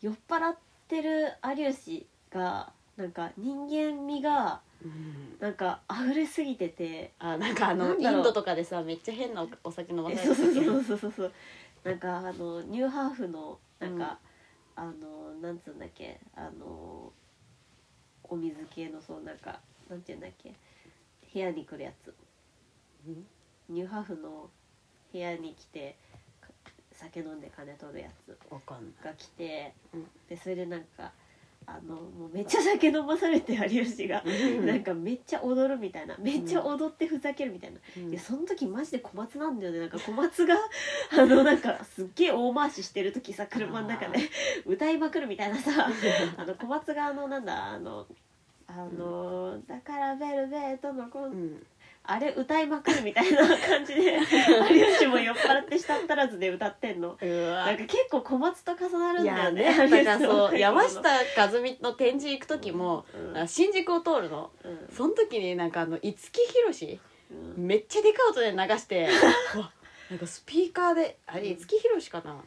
[0.00, 0.56] 酔っ払っ
[0.88, 5.36] てる有吉がなんか人間味がうん。
[5.40, 7.12] なんか溢れすぎてて。
[7.18, 8.20] あなんかあのイなんだろう。
[8.20, 11.32] ンドとかでさめっちゃ変なおお酒飲まえされてるそうそうそうそうそうそう
[11.84, 14.18] なんかあのニューハーフのなんか、
[14.74, 17.12] あのなんつうんだっけあの
[18.24, 20.54] お水系のそうなんかなんていうんだっけ
[21.32, 22.14] 部屋に来るやつ。
[23.06, 23.26] うん。
[23.68, 24.48] ニューハーフの
[25.12, 25.96] 部屋に来て
[26.40, 26.48] か
[26.92, 28.36] 酒飲んで金取るやつ
[29.02, 30.06] が来て、うん。
[30.28, 31.12] でそれでなんか
[31.66, 34.22] あのもうめっちゃ酒飲まされて有吉が
[34.64, 36.14] なんかめっちゃ踊るみたいな。
[36.18, 38.10] めっちゃ踊ってふざけるみたいな、うん。
[38.10, 39.80] いやその時マジで小松なんだよね。
[39.80, 40.56] なんか小松が
[41.18, 44.18] あのなんかすっげえ大回ししてる時さ車の中で
[44.66, 45.88] 歌いまくるみたいなさ。
[46.36, 48.06] あの小松があのなんだあの
[48.66, 51.66] あの、だからベルベートのこんうん
[52.06, 54.18] あれ歌いまくるみたいな感じで
[54.70, 57.16] 有吉も酔っ払ってしたったらずで歌ってんの。
[57.20, 57.64] うわ。
[57.64, 61.00] なんか結構小松と重なるんいやだよねねだからそう山下
[61.36, 64.50] 和美の展示行く時も、うんあ新宿を通るの。
[64.62, 64.88] うん。
[64.94, 67.66] その時になんかあの五木ひろしうん。
[67.66, 69.08] めっちゃでかい音で流して
[69.56, 69.72] うわ
[70.10, 72.44] なんかスピーカーであれ五木ひろしかな？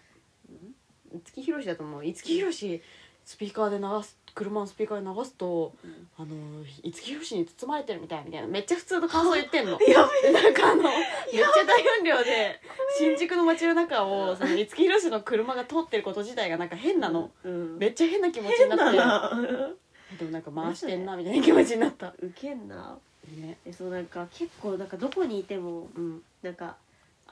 [1.12, 2.04] 五木ひろしだと思う。
[2.06, 2.80] 五木ひろし
[3.26, 6.08] スピーカーで流す車のスピーカーで流すとうん。
[6.16, 9.72] あの五木ひろしに包まれてるみたいみたいなめっちゃ普通の感想言ってんの。
[9.82, 10.94] やで なんかあのめっ
[11.32, 12.62] ちゃ大音量で
[13.00, 17.78] 新宿の街の中をその五木ひろしの車が通ってること自体がなんか変なの、うん。
[17.80, 18.98] めっちゃ変な気持ちになって。
[18.98, 19.74] な
[20.20, 22.14] でもなんか回してんなみたいな気持ちになった。
[22.20, 22.98] ウケんな。
[23.36, 23.58] ね。
[23.66, 26.24] えそうなんか結構なんかどこにいてもうん。
[26.44, 26.78] なんか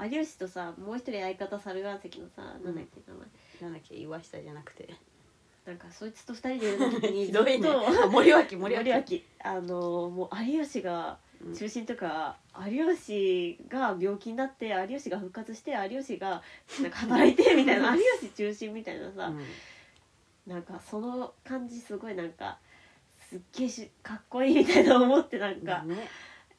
[0.01, 3.27] 有吉とさもう一人相方猿岩石のさなんだっけ名前。
[3.61, 4.89] なんだっけ岩下じゃなくて
[5.65, 7.57] なんかそいつと二人でいる時に ひどいね。
[7.59, 8.55] ずっとあ森脇。
[8.55, 9.15] 森森脇。
[9.15, 11.53] 脇あのもう有吉がうん。
[11.53, 16.41] 中心とか、有吉が病気になって有吉が復活して有吉が
[16.81, 19.33] なんか働いてみたいな 有吉中心みたいなさ、
[20.47, 22.57] なんかその感じすごいなんか
[23.29, 26.07] すっげえしかっこいいみたいな思ってなんうんか、ね。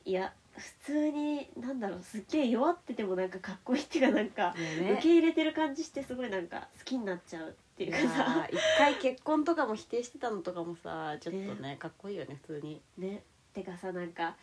[0.05, 4.93] いや普通になんだろうすっげえ弱っててもなんかかっこいいっていうかなんか、ね。
[4.93, 8.49] 受け入れてる感じしてすごいなんか好きになっちゃうっていうかさ。
[8.51, 13.23] ー一回結婚とかも否定してたのとかもさちょっとねかっこいいよね普通に、ね。
[13.53, 14.37] てかさなんか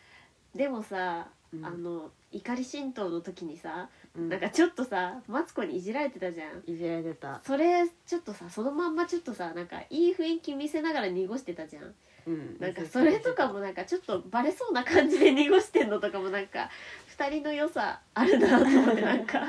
[0.55, 1.65] でもさ、うん。
[1.65, 4.29] あの怒り神道の時にさ、うん。
[4.29, 6.63] なんかちょっとさマツコにいじられてたじゃん。
[6.71, 11.93] いじられてた、それちょっとさそのまんまちょっとさなんかいい雰囲気見せながら濁してたじゃん。
[12.25, 16.69] うん、なんかそれとかもなんかちょっとバレそうな感じで濁してんのとかもなんか
[17.17, 19.41] 2人の良さあるなと思ってなんか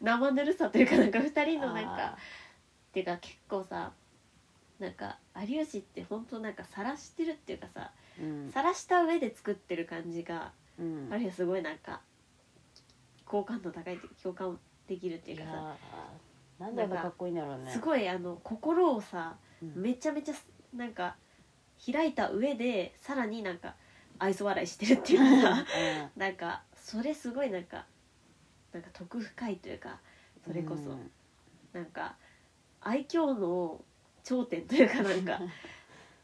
[0.00, 2.16] 生ぬるさというかなんか2人のなんか
[2.96, 3.92] っていうか結構さ
[4.78, 8.50] なんか有吉って本当なんか晒してるっていうかさうん。
[8.50, 11.08] 晒した上で作ってる感じがうん。
[11.12, 12.00] あるいはすごいなんか
[13.26, 15.76] 好感度高いっていうか共感できるっていいうかさ
[16.60, 17.70] やーなんかっこいいんだろうね。
[17.70, 19.82] すごいあの心をさうん。
[19.82, 20.34] めちゃめちゃ
[20.74, 21.16] なんか
[21.92, 23.74] 開いた上でさらになんか
[24.18, 25.66] 愛想笑いしてるっていうかさ
[26.16, 27.84] なんかそれすごいなんか
[28.72, 29.98] なんか徳深いというか
[30.46, 31.10] それこそ、うん。
[31.74, 32.14] なんか
[32.86, 33.80] 愛嬌の
[34.24, 35.40] 頂点というかなんか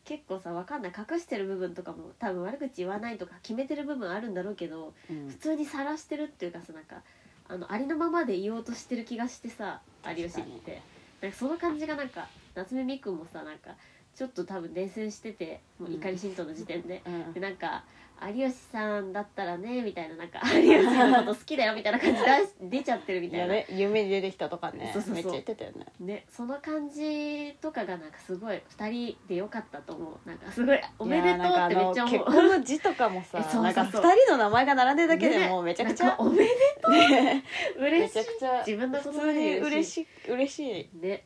[0.05, 5.29] 結構さわかんない隠してる部分とかも多分悪口言わないとか決めてる部分あるんだろうけどうん。
[5.29, 7.03] 普通に晒してるっていうかさなんか
[7.49, 10.81] あのありのままで言おうとしてる気がしてさ有吉って。
[11.21, 13.71] なんかその感じがなんか夏目みくんもさなんか
[14.15, 17.33] ちょっと多分伝染しててもう怒り神道の時点で、うん。
[17.33, 17.85] でなんか
[18.25, 23.47] 有吉さんだったらねみたいななんか 有吉のこと好きだよみたいな感じ出し出ちゃってるみいたいな。
[23.47, 25.15] やね夢に出てきたとかねそうそうそう。
[25.15, 25.87] めっちゃ言ってたよね。
[25.99, 30.29] ねその感じとかがなんかすごい2人でよかったと思う。
[30.29, 32.27] なんかすごいおめでとうってめっちゃ思う。
[32.27, 36.93] 結婚の字とかもさえ そうなんか二人の名前が並んでるだけでもうめちゃくちゃ、なんかおめでとう？
[36.93, 37.45] ね。
[37.79, 38.13] め嬉しい。
[38.13, 40.31] ちゃくちゃ自分の普通ことでに嬉しい。
[40.31, 41.25] 嬉しね。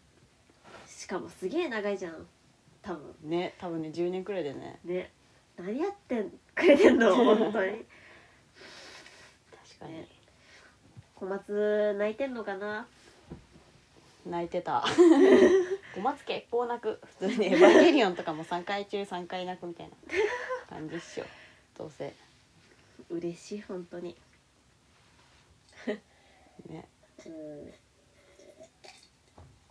[0.87, 2.27] しかもすげえ長いじゃん
[2.87, 4.79] 多分いね多分ね10年くらいでね。
[4.85, 5.11] ね
[5.57, 7.15] 何やってくれてんの？
[7.17, 7.85] 本当に。
[9.51, 10.09] 確かに、ね。
[11.17, 12.87] 小松泣いてんのかな？
[14.25, 14.85] 泣いてた。
[15.95, 17.01] 小松結構泣く。
[17.19, 19.97] 普通に「エヴァンゲリオン」とかも3回中3回泣くみたいな。
[20.69, 21.25] 感じっしょ。
[21.77, 22.13] どうせ。
[23.11, 24.17] 嬉しい本当に。
[26.69, 26.89] ね。
[27.25, 27.73] うん。
[27.73, 27.86] 小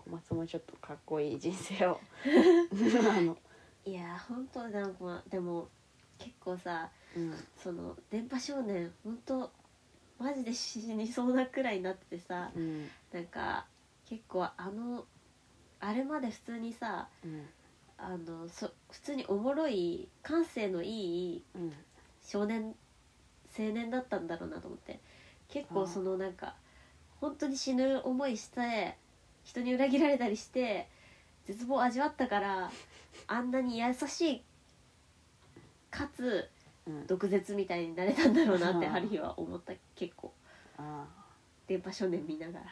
[0.08, 2.00] 松もちょっとかっこいい人生を。
[3.18, 3.38] あの、
[3.86, 5.70] いや本当なんかでも
[6.18, 7.34] 結構さうん。
[7.56, 9.52] その電波少年本当
[10.18, 12.90] マジで死にそうなくらいになっててさうん。
[13.12, 13.66] なんか
[14.06, 15.06] 結構あの
[15.80, 17.48] あれまで普通にさうん。
[17.98, 21.74] あのそ普通におもろい感性のいいうん。
[22.22, 22.76] 少年
[23.58, 25.00] 青年だったんだろうなと思って。
[25.48, 26.56] 結構そのなんか
[27.22, 28.98] 本当に死ぬ思いして
[29.46, 30.88] 人に裏切られたりして
[31.46, 32.72] 絶望を味わったから
[33.28, 34.44] あんなに優しい
[35.90, 36.50] かつ
[36.88, 37.08] うん。
[37.08, 38.92] 毒舌みたいになれたんだろうなってあー。
[38.92, 40.32] ハリーは思った結構。
[40.78, 41.06] あ
[41.68, 42.66] 電波少年見ながら。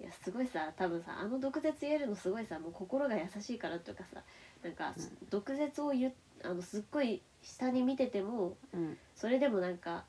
[0.00, 4.22] いやすごいさ多分さあの毒舌言えるのすごいさもう心が優しいからっていうかさ
[4.62, 6.12] なんか、う毒舌を言う
[6.44, 8.98] あのすっごい下に見ててもーうん。
[9.16, 10.04] それでもなんか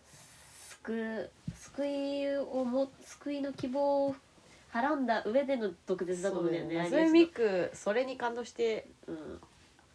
[0.83, 4.15] 救う救いをも救いの希望を
[4.69, 7.11] はらんだ上での毒舌だと思うんだよねそうだよね。
[7.11, 9.41] ミクそれに感動してうん。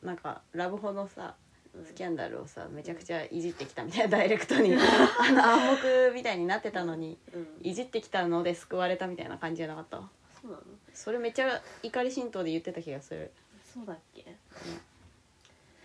[0.02, 1.34] なんかラブホのさ
[1.74, 1.84] うん。
[1.84, 4.74] スキャンダルをさめちゃくちゃいじってきたみたいなダイレクトに。
[4.76, 7.46] あの暗黙みたいになってたのにうん。
[7.62, 9.98] いじってきたので救われたみたいな感じじゃなかった？
[10.42, 10.62] そうなの。
[10.92, 13.30] それめっちゃ怒り神道で言ってた気がする。
[13.72, 14.24] そうだっけ？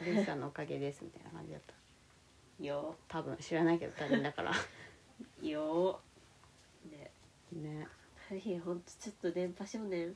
[0.04, 2.63] ルイさんのおかげですみたいな感じだった。
[2.63, 2.95] よ。
[3.08, 4.52] 多分知らないけど他人だから。
[5.43, 5.99] よ。
[6.89, 7.12] ね。
[7.54, 7.88] ね
[8.30, 10.15] ハリーほんとちょっと電波少年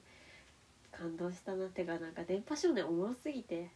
[0.91, 3.67] 感動したなってかなんか電波少年おもろすぎて。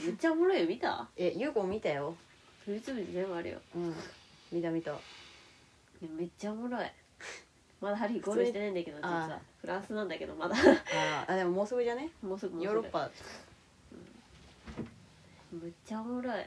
[0.00, 1.06] めっちゃおもろいよ見た？
[1.14, 2.16] え優子見たよ。
[2.66, 3.60] YouTube に全部あるよ。
[3.76, 3.94] うん。
[4.50, 4.94] 見た見た。
[6.00, 6.86] めっちゃおもろい。
[7.82, 9.38] まだハリーゴールしてないんだけど実あはー。
[9.60, 10.56] フランスなんだけどまだ。
[10.56, 12.08] あーあでももうすぐじゃね？
[12.22, 12.74] もうすぐもうすぐ。
[12.76, 13.10] ヨーロッパ。
[15.52, 16.46] めっちゃおもろい、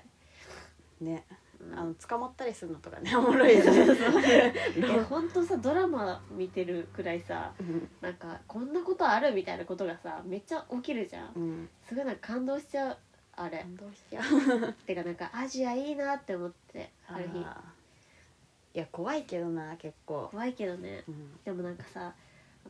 [1.05, 1.23] ね。
[1.29, 1.37] うん
[1.75, 4.53] あの捕まったりするのとかね おもろいよね。
[4.77, 7.89] いやほんとさドラマ見てるくらいさうん。
[8.01, 11.33] なんかこんなことあるみたいなことがさめっちゃ起きるじゃん。
[11.35, 11.69] うん。
[11.87, 12.97] すごいなんか感動しちゃう
[13.35, 13.59] あれ。
[13.59, 14.73] 感動しちゃう。
[14.85, 17.39] てかなんかアジアいいなって思ってある日。
[17.39, 20.27] いや怖いけどな結構。
[20.31, 21.03] 怖いけどね。
[21.07, 21.37] うん。
[21.43, 22.13] でもなんかさ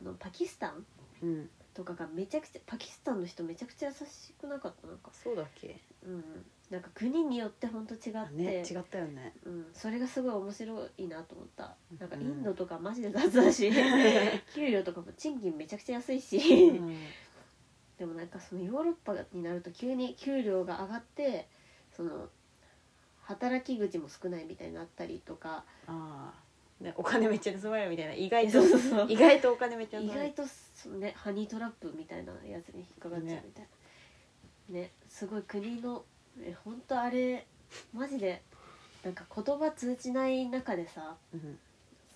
[0.04, 0.86] のパキスタン
[1.22, 1.50] うん。
[1.74, 4.86] とかがめちゃくちゃパキスタンの人めちゃくちゃ優しくなかった？
[4.88, 5.10] なんか。
[5.12, 5.78] そうだっけ？
[6.04, 6.24] うん
[6.70, 9.32] なんか国によってほんと違って、ね違ったよね。
[9.44, 11.74] うん、それがすごい面白いなと思った。
[11.98, 12.40] なんかイうん。
[12.40, 13.70] ンドとかマジで雑だし。
[14.54, 16.36] 給料とかも賃金めちゃくちゃ安いし、
[16.68, 16.96] うん。
[17.96, 21.48] でもなんかそのヨーロッパになると急に給料が上がって
[21.90, 22.28] その
[23.22, 25.64] 働き口も少ないみたいになったりとか。
[25.86, 26.48] ああ
[26.82, 28.14] でお金めっちゃ盗まれるみたいな。
[28.14, 28.52] 意外と。
[28.52, 29.06] そうそうそう。
[29.08, 30.42] 意外とお金めっちゃ盗意外と
[30.98, 33.66] ねハニートラップみたいなやつに引っかかっちゃうみたい
[34.68, 34.74] な。
[34.80, 36.04] ねすごい国の
[36.42, 37.46] え本当あれ
[37.92, 38.42] マジで
[39.04, 41.58] なんか言葉通じない中でさうん。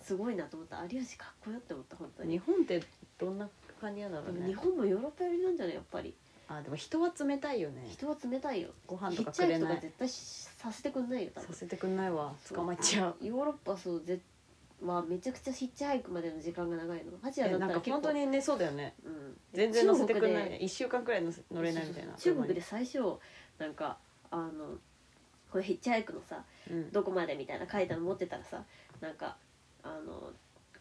[0.02, 0.82] すごいなと思った。
[0.82, 2.82] 有吉かっこよって思った本当日に本って
[3.18, 3.48] どんな
[3.80, 4.34] 感じなんだろうね。
[4.34, 5.74] でも日本もヨーロッパ寄りなんじゃない？
[5.76, 6.12] やっぱり。
[6.48, 7.86] あでも人は冷たいよね。
[7.88, 8.70] 人は冷たいよ。
[8.86, 10.14] ご飯とかヒッチハイくれないクとか絶対し
[10.58, 11.46] させてくんないよ多分。
[11.46, 12.34] させてくんないわ。
[12.52, 13.16] 捕まっちゃう。
[13.24, 14.18] ヨーロッパそうぜ
[14.84, 17.12] はめちゃくちゃヒッチハイクまでの時間が長いの。
[17.22, 17.92] アジアだえなんかったら結構。
[17.92, 18.94] 本当にねそうだよね。
[19.04, 20.50] うん、全然乗せてくんない。
[20.50, 22.14] ね一週間くらい乗せ乗れないみたいな。
[22.14, 22.98] 中国で最初
[23.58, 23.98] なんか
[24.32, 24.78] あの
[25.50, 26.90] これヒッチハイクのさうん。
[26.90, 28.64] どこまでみたいな書いたの持ってたらさ
[29.00, 29.36] なんか
[29.84, 30.32] あの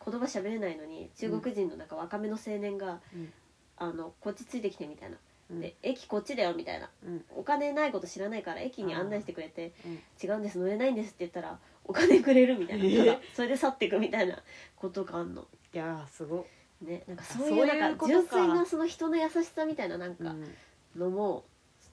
[0.03, 3.31] 言葉喋れないのに中国人のなんか若めの青年が、うん。
[3.77, 5.17] あのこっちついてきてみたいな、
[5.51, 5.59] うん。
[5.61, 6.89] で駅こっちだよみたいな。
[7.05, 7.25] うん。
[7.35, 9.99] お金ないこと知らないから駅に案内してくれてうん。
[10.23, 14.41] 違うんです乗れないんですって言ったらお金くれるみたいな、えただそれで去っていくみたいな。
[14.75, 15.45] ことがあんの。
[15.73, 16.45] いやーすご
[16.83, 18.27] いねなんかあそういうそういうなんかことか。
[18.27, 20.55] 純粋なその人の優しさみたいななんかうん。
[20.95, 21.43] のも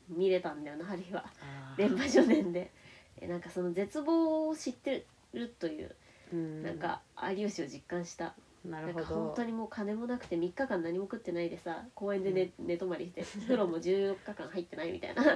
[0.09, 1.15] 見れたんだよなハリー。
[1.15, 1.25] は
[1.77, 2.71] 電波少年で。
[3.21, 5.95] えなんかその絶望を知ってるという
[6.33, 6.63] うん。
[6.63, 7.01] なんか
[7.37, 15.23] 有吉を実感した、なんかなるほど本当にもう金もなくて3日間何も食ってないでさ公園で寝,、寝泊まりして風呂も14日間入ってないみたいな。
[15.23, 15.29] うん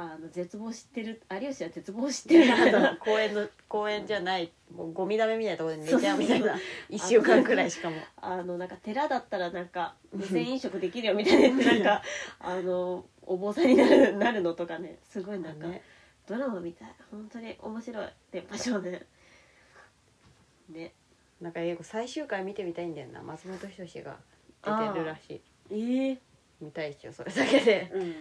[0.00, 6.54] あの絶望知ってる有吉は絶望知ってるな公園の公園じゃないもうゴミだめみたいなところで寝ちゃうみたいな。
[6.88, 7.96] 一週間くらいしかも。
[8.16, 11.64] あのなんか寺だったらなんか無銭飲食できるよみたいな。
[11.64, 12.02] なんか
[12.38, 14.98] あのお坊さんになるなるのとかね。
[15.02, 15.82] すごいなんか、ね。
[16.28, 16.94] ドラマみたい。
[17.10, 19.04] 本当に面白い電波少年
[20.68, 20.92] ね。
[21.40, 23.20] なんか英語最終回見てみたいんだよな。
[23.22, 24.16] 松本人志が
[24.62, 25.40] 出てるらしい。
[25.72, 26.18] ええ
[26.60, 27.90] 見たいっしょそれだけで。
[27.92, 28.02] うん。
[28.02, 28.14] で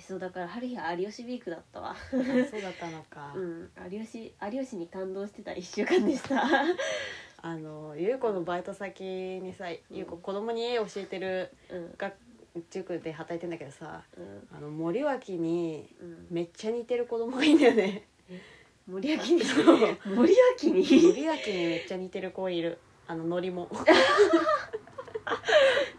[0.00, 1.90] そうだから春日は有吉ウィークだったわ。
[1.90, 2.22] あそう
[2.62, 6.42] だったのか、 うん有吉有吉に感動してた1週間でした。
[7.42, 11.94] あの優子のバイト先にさ優子子供に絵教えてるうん。
[11.98, 12.14] 学
[12.70, 14.48] 塾で働いてんだけどさうん。
[14.56, 16.26] あの森脇にうん。
[16.30, 18.06] めっちゃ似てる子供がいいんだよね。
[18.86, 19.44] 森脇に？
[19.44, 19.98] そう。
[20.14, 20.82] 森脇に？
[21.08, 22.78] 森脇にめっちゃ似てる子いる。
[23.06, 23.68] あのノリも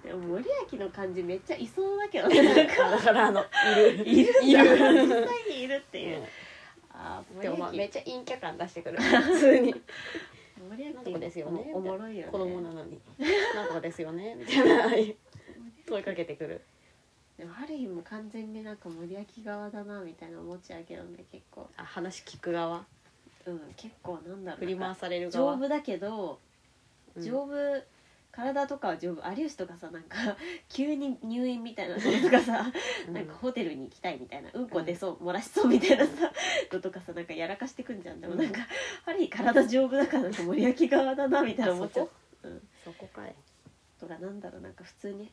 [0.05, 2.41] でも森脇の感じめっちゃいそうだけどね。
[2.41, 4.05] なんかだからあのいる。
[4.05, 5.07] いるんいだる。
[5.07, 6.23] 実際にいるっていう、
[6.91, 8.97] ああでもまあめっちゃ陰キャ感出してくる。
[9.01, 9.75] 普通に。
[10.69, 11.71] 森なんですよね。
[11.73, 12.31] おもろいよね。
[12.31, 12.99] 子供なのに。
[13.55, 14.35] なんとかですよね。
[14.35, 15.15] みたいな。
[15.85, 16.61] 問いかけてくる
[17.37, 21.69] でも春日も完全になんか森脇側だなみたいな思っちゃうけどね結構。
[21.77, 22.85] あ話聞く側。
[23.45, 25.57] うん結構なんだろう振り回される側。
[25.57, 26.39] 丈夫だけど
[27.15, 27.23] うん。
[27.23, 27.83] 丈夫、
[28.35, 29.21] 体とかは丈夫。
[29.29, 30.17] 有吉とかさなんか
[30.67, 32.71] 急に入院みたいなのとかさ、
[33.07, 33.13] うん。
[33.13, 36.31] なんかホテルに行きたいみたいなうんこ出そう漏らしそうみたいなさ
[36.71, 38.19] のとかさなんかやらかしてくんじゃん。
[38.19, 38.59] でもなんか、
[39.05, 42.09] ハリー体丈夫だからなんか森脇側だなみたいな思っちゃう。
[42.83, 43.07] そこ。
[43.07, 43.33] かい。
[43.99, 45.31] とかなんだろうなんか普通に。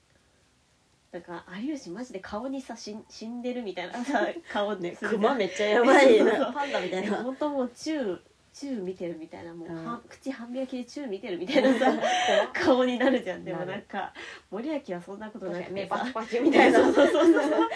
[1.11, 7.23] なんか有吉マジで顔にさ死ん死んでるみたいなさ顔ねするじゃんクマめっちゃやばいそうそうなパンダみたいな。
[7.23, 8.21] 本当もうチュー
[8.53, 9.85] チュー見てるみたいなもう、うん。
[9.87, 11.93] は口半開きでチュー見てるみたいなさ
[12.53, 14.13] 顔になるじゃんでもなんか。
[14.51, 16.79] 森脇はそんなことなくてさ目 パチパチみたいな。
[16.79, 17.69] そうそうそうそう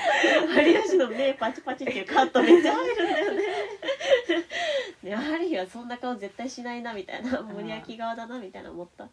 [0.63, 3.43] 有吉の目パチパチっていうカットめっちゃ入るんだよね。
[5.03, 7.41] でハリーはそんな顔絶対しないなみたいな。
[7.41, 9.09] 森脇側だなみたいな思った。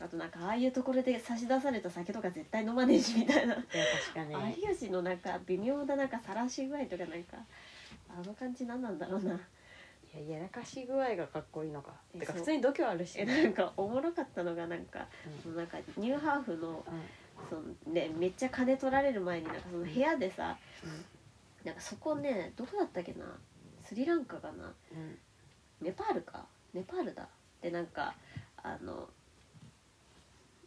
[0.00, 3.56] あとなんかああいうところで差し出された酒とか絶対飲まねえしみたいな。
[4.56, 7.38] 有吉のなんか微妙ななんか晒し具合とかなんか
[8.08, 9.40] あの感じ何なんだろうな
[10.14, 11.92] いややらかし具合がかっこいいのか。
[12.14, 12.40] えてかそう。
[12.40, 15.08] 普通に度胸あるしえなんかおもろかったのがなんか、
[15.42, 16.84] そのなんかニューハーフの
[17.50, 20.56] その、ね、めっちゃ金取られる前になんかその部屋でさ
[21.64, 23.24] なんかそこねどこだったっけな？
[23.84, 24.72] スリランカかな？
[24.92, 25.18] うんうん。
[25.82, 26.44] ネパールか？
[26.72, 27.28] ネパールだ。
[27.60, 28.14] でなんか
[28.62, 29.08] あの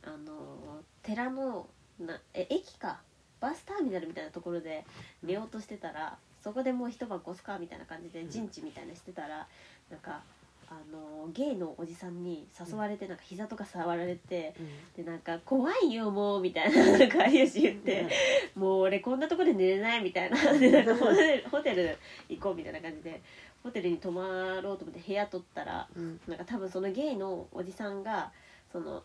[0.03, 1.67] あの寺の
[1.99, 2.99] なえ駅か？
[3.39, 4.83] バスターミナルみたいなところで
[5.21, 9.47] 寝ようとしてたらそこでもう一晩越すかみたいな感じで陣地みたいなしてたら
[9.89, 10.21] なんか
[10.69, 14.53] あのゲイのおじさんに誘われてなんか膝とか触られて
[14.97, 18.07] でなんか「怖いよもう」みたいな なんか有吉言って。
[18.55, 23.21] もう俺こんなとこで寝れないみたいなでなんかホテルホテル行こうみたいな感じで
[23.63, 26.19] ホテルに泊まろうと思って部屋取ったらうん。
[26.27, 28.31] なんか多分そのゲイのおじさんが
[28.71, 29.03] その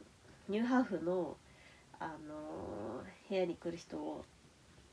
[0.49, 1.37] ニューハーフの、
[2.01, 4.25] あのー部屋に来る人を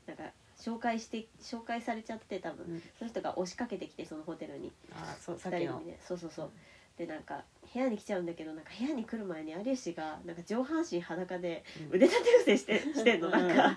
[0.06, 0.24] なんか
[0.60, 2.82] 紹介して紹介されちゃって多分、うん。
[2.98, 4.70] その人が押しかけてきてそのホテルに。
[4.92, 5.72] あそうさっ2きの。
[5.72, 6.50] 人組でそうそうそう。
[6.98, 11.96] でなんか部屋に来ちゃうんだけどなんか部屋に来る前に有吉がなんか上半身裸でうん。
[11.96, 13.30] 腕立て伏せしてしてんの。
[13.30, 13.76] なんか、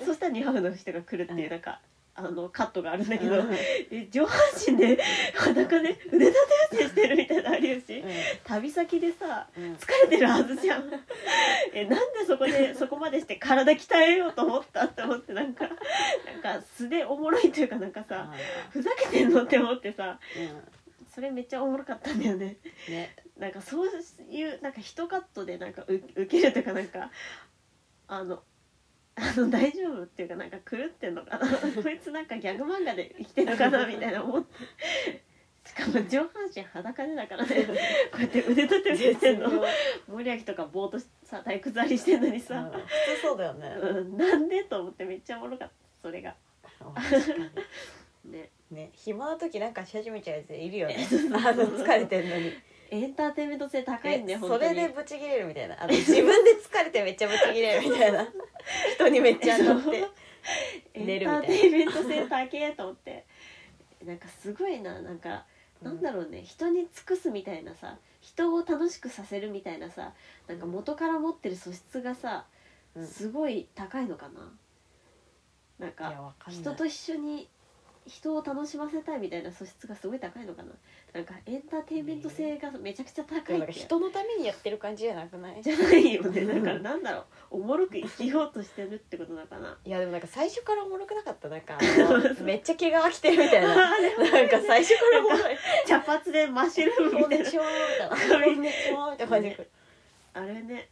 [0.00, 0.06] うん。
[0.06, 1.50] そしたらニハフの人が来るっていう、うん。
[1.50, 1.80] なんか
[2.22, 3.54] あのカットがあるんだけど、うん。
[3.90, 4.98] え上半身で
[5.34, 6.38] 裸で腕立
[6.70, 8.04] て伏せしてるみたいなのあるよし、
[8.44, 9.74] 旅先でさうん。
[9.74, 10.90] 疲れてるはずじゃん。
[11.72, 18.30] えなんでそこでそこまでして体鍛えようと思ったって思ってなんかなんか素でおもろいというかなんかさ
[18.70, 20.18] ふざけてんのって思ってさ
[21.14, 22.56] それめっちゃおもろかったんだよね。
[22.88, 23.16] うんね。
[23.38, 23.88] なんかそう
[24.30, 27.10] いうなんか一カットでなんかう受けるというかなんか
[28.06, 28.42] あの
[29.20, 31.46] あの大丈夫っていうかなんか狂ってんのかな？
[31.82, 33.86] こいつなんかギャグ漫画で生きてるのかな？
[33.86, 35.30] みたいな思って。
[35.66, 37.66] しかも上半身裸でだからね。
[38.10, 39.50] こうやって腕立て伏せしてんの。
[40.08, 43.68] 森脇とかぼーっとさ体育座りしてんのにさ、普通そうだよね。
[43.68, 45.74] うん、なんでと思ってめっちゃおもろかった。
[46.02, 46.34] それが。
[48.24, 48.50] ね。
[48.70, 51.06] ね暇な時なんかし始めちゃうやついるよね。
[51.34, 52.52] あの疲れてんのに
[52.90, 54.74] エンターテインメント性高いんだよえそ本当に。
[54.74, 55.82] れでブチギレるみたいな。
[55.82, 58.26] あの自分で疲れてめっちゃブチギレるみたいな。
[58.94, 60.08] 人にめっちゃ当たって。
[60.98, 61.44] 寝るみたいな。
[61.44, 63.26] エンターテインメント性高えと思って。
[64.04, 65.46] なんかすごいななんか、
[65.82, 70.12] なんだろうね人に尽くすみたいなさ人を楽しくさせるみたいなさ
[70.46, 72.46] なんか元から持ってる素質がさ、
[72.94, 73.06] うん。
[73.06, 74.52] すごい高いのかな。
[75.78, 76.62] なんいやかわかんない。
[76.62, 77.48] 人と一緒に
[78.10, 80.68] 人を楽しませたいみたいな素質がすごい高いのかな？
[81.12, 85.60] なんかエンターテインメント性がめちゃくちゃ高でもなん人のためにやってる感じじゃなくない？
[85.62, 86.44] じゃないよね。
[86.44, 87.24] だからなんだろう。
[87.50, 89.78] おもろく生きようとしてるってことなのかな？
[89.84, 91.48] いやでもなんか最初からおもろくなかった。
[91.48, 93.74] なんかあのめっちゃ毛が来てるみたいな。
[93.76, 93.92] な
[94.42, 95.56] んか最初からおもろい。
[95.86, 97.50] 茶髪でマッシュルームみたいな。
[97.50, 99.70] ちはみたいなこんにちはみたいな感じで
[100.34, 100.88] あれね。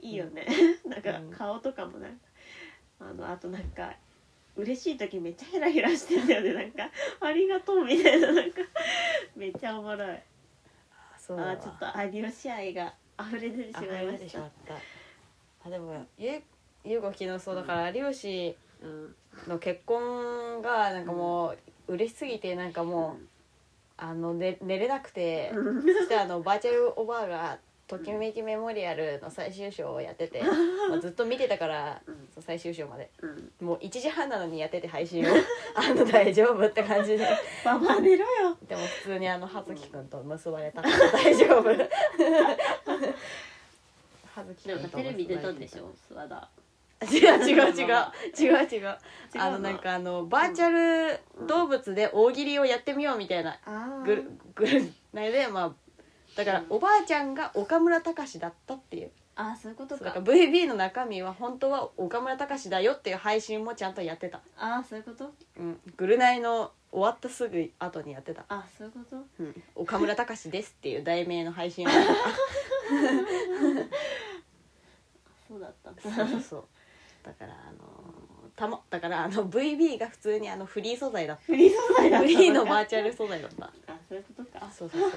[0.00, 0.46] いいよね、
[0.86, 1.30] なんかうん。
[1.32, 2.18] 顔とかもなんか
[3.00, 3.92] あのあとなんか
[4.58, 6.52] 嬉しい時めっちゃヘラヘラしてんだよね。
[6.52, 6.90] なんか
[7.20, 8.60] 「ありがとう」みたいななんか
[9.36, 10.18] めっちゃおもろい。
[11.16, 14.40] そうあーちょっと有吉愛が溢れ出てしまいました。
[14.40, 14.48] た。
[15.64, 16.42] あでもゆ
[16.84, 19.14] ゆうご昨日そうだから有吉うん
[19.46, 21.54] の結婚がなんかも
[21.86, 23.26] う嬉しすぎてなんかもう、
[23.96, 25.82] あの寝寝れなくて、うん。
[25.82, 30.42] そしてあのバーチャルおばあが「ときめきメモリアル」の最終章をやってて、
[30.88, 32.28] まあ、ずっと見てたから、うん。
[32.34, 33.10] そう最終章まで。
[33.22, 33.50] うん。
[33.66, 35.28] もう1時半なのにやってて配信を。
[35.74, 37.26] あの大丈夫って感じで。
[37.64, 38.56] ババア寝ろよ。
[38.68, 41.62] でも普通にあの葉月くんと結ばれたから大丈夫。
[44.34, 45.84] 葉月くんとなんかテレビ出たんでしょ？
[45.86, 46.48] ょ諏訪田。
[47.00, 47.86] 違う違う違う。
[48.36, 48.98] 違う違う。
[49.38, 53.58] あのなんかあのバーチャル動物で大喜利をやってみようみたいな。
[53.64, 54.82] あグルグル
[55.12, 55.72] なのでまあ
[56.38, 59.10] だからおばあちゃんが岡村隆史だったっていう。
[59.34, 59.98] あそういうことか。
[59.98, 65.32] そうだから VB の中身は本当は岡村隆史だよっていう配信もちゃんとやってた、あそういうこと？
[65.58, 68.44] うん、グルナイの終わったすぐ後にやってた。
[68.48, 71.90] あそういうこと「うん、岡村隆史です」っていう題名の配信を。
[75.48, 76.64] そうだったんそうそうそう。
[77.24, 77.78] だからあの
[78.54, 83.64] たまだからあの VB が普通にあのフリー素材だっフリー素材だたったフリーのバーチャル素材だった。
[83.66, 83.70] あ
[84.08, 84.70] そういうことか。
[84.70, 85.10] そうそうそう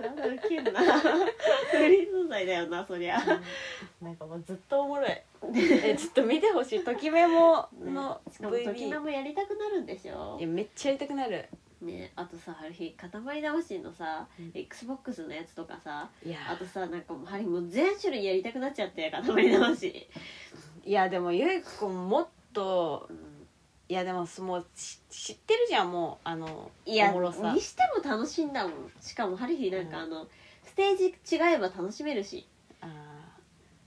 [0.00, 0.80] なんだウケんな。
[0.80, 3.18] フリー素材だよなそりゃ。
[4.00, 5.10] なんかもうずっとおもろい。
[5.54, 10.36] えちょっと見てほしいときメモのしかも時 VB もやりたくなるんでしょ。
[10.38, 11.48] いやめっちゃやりたくなる。
[11.80, 14.50] ねあとさある日塊魂のさ、うん。
[14.54, 16.10] XBOX のやつとかさ
[16.48, 20.08] あとさなんかもうハリーもう全種類やりたくなっちゃって塊魂、
[20.84, 23.31] いやでもゆい子もっとうん、
[23.92, 27.52] いやでももうし知ってるじゃんもうあのいやおもろさ。
[27.52, 28.72] にしても楽しいんだもん。
[29.02, 30.04] しかもハリーなんかうん。
[30.04, 30.26] あの、
[30.64, 32.48] ステージ違えば楽しめるし、
[32.80, 32.88] あー。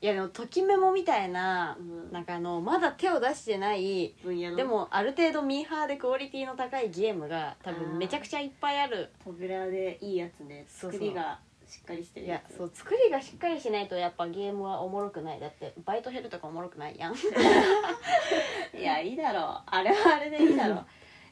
[0.03, 2.11] いやでもときメモみたいなうん。
[2.11, 4.57] なんかあのまだ手を出してない分野の。
[4.57, 7.79] でもある程度ミーハーでクオリティの高いゲームが多あー。
[7.79, 9.09] 分めちゃくちゃいっぱいある。
[9.23, 10.65] ポピュラーでいいやつね。
[10.67, 10.99] そうそう。
[10.99, 12.25] 作りがしっかりしてる。
[12.27, 15.39] いやそう作りがしっかりしないとやっぱゲームはおもろくない。
[15.39, 17.13] だってバイトヘルとかおもろくないやん。
[18.77, 19.63] いやいいだろう。
[19.65, 20.85] あれはあれでいいだろう。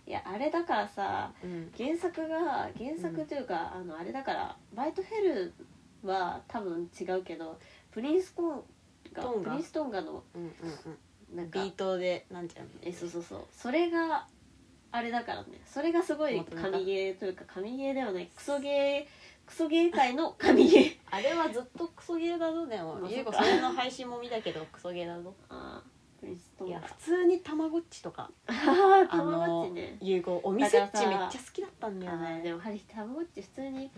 [0.06, 1.72] いやあれだからさうん。
[1.78, 5.54] 原作が原作というか、あのあれだからバイトヘル
[6.04, 7.58] は多分違うけど
[7.92, 8.64] プリンスコン
[9.14, 10.56] がトンガプリンストンガのうんうん
[11.36, 13.46] なんんビートでなんちゃうのえそうそうそう。
[13.52, 14.28] それが
[14.92, 15.60] あれだからね。
[15.66, 18.28] それがすごい神ゲーというか神ゲーではない。
[18.28, 20.98] クソゲークソゲー界の神ゲー。
[21.12, 22.96] あれはずっとクソゲーだぞでも。
[22.96, 25.34] まあゆうこそっかそれの配信も見たけどクソゲーだぞ。
[25.50, 26.70] あープリンストン。
[26.70, 28.30] ガいや普通にたまごっちとか。
[28.48, 29.98] あーあたまごのっちね。
[30.02, 33.92] ゆうこお店っちめっちゃ好きだったんだよあーでねもハリーたまごっち普通に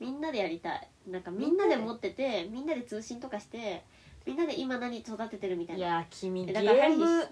[0.00, 0.88] みんなでやりたい。
[1.06, 3.84] なんかみんなで持っててみんなで通信とかして
[4.26, 7.26] みんなで今何育ててるみたいいなや君だからハリーームうん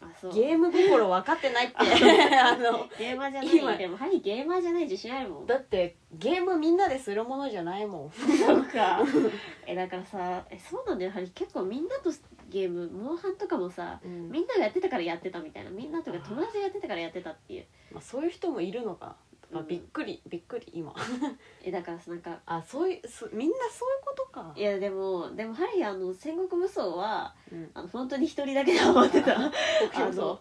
[0.00, 0.34] あそう。
[0.34, 1.76] ゲーム心分かってないって。
[2.38, 3.78] あのゲーマーじゃ今ない。
[3.78, 8.10] でもハリーゲーマーじゃない自信あるもんだってゲームみんなでするものじゃないもん。
[8.10, 9.02] そうか。
[9.66, 11.32] えだからさえそうなんだよハリー。
[11.34, 12.10] 結構みんなと
[12.48, 14.30] ゲームモンハンとかもさうん。
[14.30, 15.70] みんながやってたからやってたみたいな。
[15.70, 17.66] みんなとか友達がやってたからやってたっていう。
[17.92, 19.16] まあ、そういう人もいるのか、
[19.52, 19.66] あうん。
[19.66, 20.94] びっくりびっくり今。
[21.62, 24.52] えだからさなんかあそういうそみんなそういうことか。
[24.56, 29.34] いやでもでもハリーあの戦国無双はうん、あの本当に一人だけでハマってた。
[29.36, 30.38] 国士無双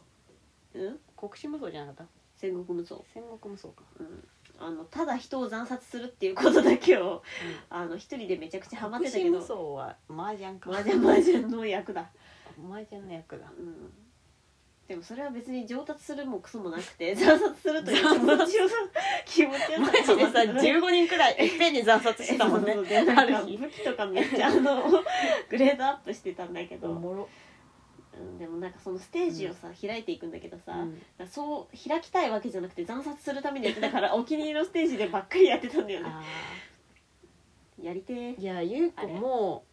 [0.75, 0.99] うん？
[1.17, 2.11] 国士無双じゃなかった？
[2.37, 3.83] 戦国無双戦国無双か。
[3.99, 4.27] うん。
[4.61, 7.23] あのただ人を惨殺するっていうことだけを
[7.69, 9.31] あの一人でめちゃくちゃハマってたけど。
[9.31, 10.69] 国士無双は麻雀か。
[10.69, 12.09] マージャンマージャンの役だ。
[12.69, 13.49] 麻雀の役だ。
[13.57, 13.93] うん
[14.89, 18.67] でもそれは別に上達するもクソもなくて 惨殺するという気持ちを
[19.23, 22.75] 気持ちよマジでさ15人くらいいっぺんに惨殺したもんね。
[22.83, 24.89] でなん武器とかめっちゃあの
[25.47, 26.87] グレードアップしてたんだけど、
[28.39, 31.27] でもなんかそのステージをさ、開いていくんだけどさ、うん。
[31.27, 36.09] そう開きたいわけじゃなくて惨殺するためにやってたからお気に入りのステージでばっかりやってたんだよね。
[36.09, 36.23] あ
[37.79, 38.41] やりてえー。
[38.41, 39.63] いやゆうこも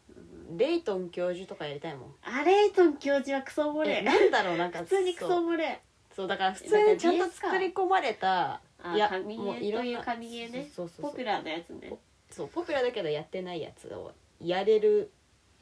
[0.56, 2.14] レイトン教授とかやりたいもん。
[2.22, 5.48] あレイトン教授はクソ漏れえなんだろうなんか普通にクソそう。
[5.50, 5.80] 漏れ
[6.14, 10.68] そうだから普通にちゃんと作り込まれたあいや神もうゲーという神ね。
[10.74, 11.10] そうそうそう。
[11.10, 11.92] ポピュラーなやつね。
[12.30, 15.10] そうポピュラーだけどやってないやつをやれる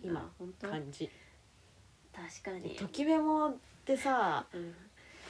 [0.03, 0.68] 今あ本当？
[0.68, 1.11] 感じ。
[2.14, 2.76] 確かに。
[2.76, 3.55] ときメモっ
[3.85, 4.74] てさうん。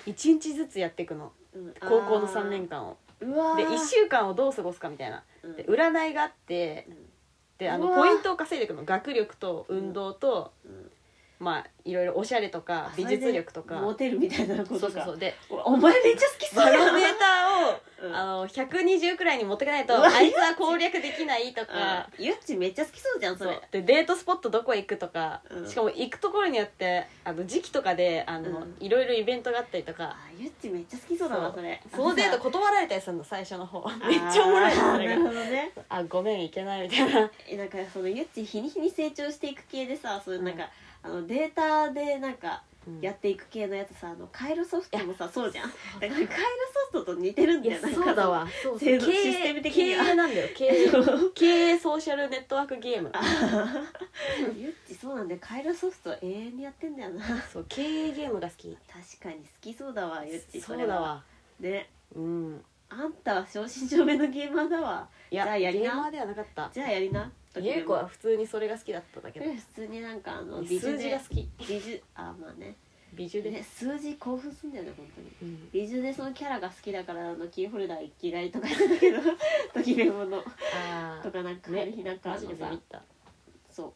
[0.06, 1.32] 1日ずつやっていくの。
[1.54, 1.74] うん。
[1.80, 2.96] 高校の3年間を。
[3.20, 3.56] うわー。
[3.56, 5.22] で1週間をどう過ごすかみたいな。
[5.42, 5.56] うん。
[5.56, 6.96] で占いがあってうん
[7.58, 8.84] であのうわポイントを稼いでいくの。
[8.84, 10.90] 学力と運動と、うん
[11.44, 13.74] まあいろいろおしゃれとか美術力とか。
[13.74, 14.78] モテるみたいなことか。
[14.80, 15.18] そうそうそう。
[15.18, 16.64] でおお前めっちゃ好きそう。
[16.64, 18.16] バロメーターを、うん。
[18.16, 22.08] あの120くらいに持ってかないとあいつは攻略できないとか。
[22.18, 22.24] うん。
[22.24, 23.60] ゆっちめっちゃ好きそうじゃんそれ。
[23.70, 25.68] でデートスポットどこ行くとか、うん。
[25.68, 28.76] しかも行くところによってあの時期とかであの、うん。
[28.80, 30.04] いろいろイベントがあったりとか。
[30.04, 31.82] あゆっちめっちゃ好きそうだなそれ。
[31.94, 33.86] そのデート断られたりするの最初の方。
[34.08, 35.72] めっちゃおもろいのそれあーなるがほどね。
[35.90, 37.30] あごめん行けないみたいな。
[37.46, 40.68] えなんかそのゆっち日に日に成長していく系でさそういうなんか、
[41.04, 42.62] あのデータでなんか
[43.00, 45.68] やっていく系のやつさあのカイロソフトもさそうじゃん。
[45.68, 46.26] だからカイロ
[46.92, 48.46] ソフトと似てるんいやだよなんかそうだわ。
[48.62, 50.10] そう制度経営システム的経には。
[50.10, 50.48] 営なんだよ。
[50.54, 50.88] 経営
[51.34, 53.12] 経営ソーシャルネットワークゲーム。
[54.56, 55.40] ゆっちそうなんだよ。
[55.42, 57.24] カイロソフト永遠にやってんだよな。
[57.26, 58.76] 確そう経営ゲームが好き。
[59.20, 60.84] かに好きそうだわゆっちそれは。
[60.84, 61.22] うだわ。
[61.60, 61.90] ね。
[62.14, 62.64] うん。
[62.90, 65.08] あんたは正真正銘のゲーマーだわ。
[65.30, 65.84] いやじゃあやりな。
[65.84, 66.70] ゲーマーではなかった。
[66.72, 67.30] じゃあやりな
[67.60, 71.48] ゆう子は普通にそれが好きだっただけど普通になんかあの美数字が好き。
[71.58, 72.76] 美術あまあね。
[73.14, 75.52] 美術で、ね数字興奮すんだよね本当に。
[75.52, 75.68] うん。
[75.70, 79.20] 美術でそのキャラが好きだからあのキーホルダー嫌いとか言ってたけど
[79.72, 80.42] ときめもの。
[80.74, 83.02] あとかなんか、ねある日なんかあマジでのさった。
[83.70, 83.94] そ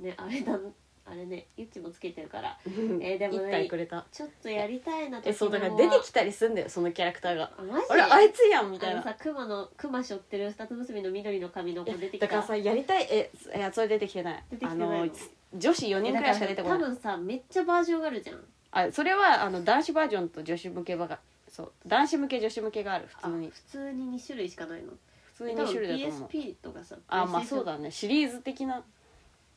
[0.00, 0.02] う。
[0.02, 0.58] ねあれだ
[1.08, 2.58] あれねゆっちもつけてるから。
[2.66, 4.04] えーでもね一体くれた。
[4.10, 7.52] ちょっとやりたいなえそうだから出てきたりすんだよそのキャラクターが。
[7.56, 9.02] あマジあれあいつやんみたいな。
[9.02, 12.26] あのさクマのクマ背負ってる二つ結びの緑の髪の子出てきた。
[12.26, 14.44] だからさやりたいえいやそれ出てきてない。
[14.50, 14.94] 出てきてないの。
[15.02, 15.10] あの
[15.54, 16.78] 女子4人くらいしか出てこない。
[16.80, 18.44] 多分さめっちゃバージョンがあるじゃん。
[18.72, 23.48] あそれはあの男子バージョンと女子向けバがそう男子向け女子向けがある普あ通に。
[23.50, 24.92] 普通に2種類しかないの。
[25.34, 26.28] 普通に2種類だと思う。
[26.28, 27.90] PSP とかさあまあそうだだね。
[27.90, 28.82] シリーズ的な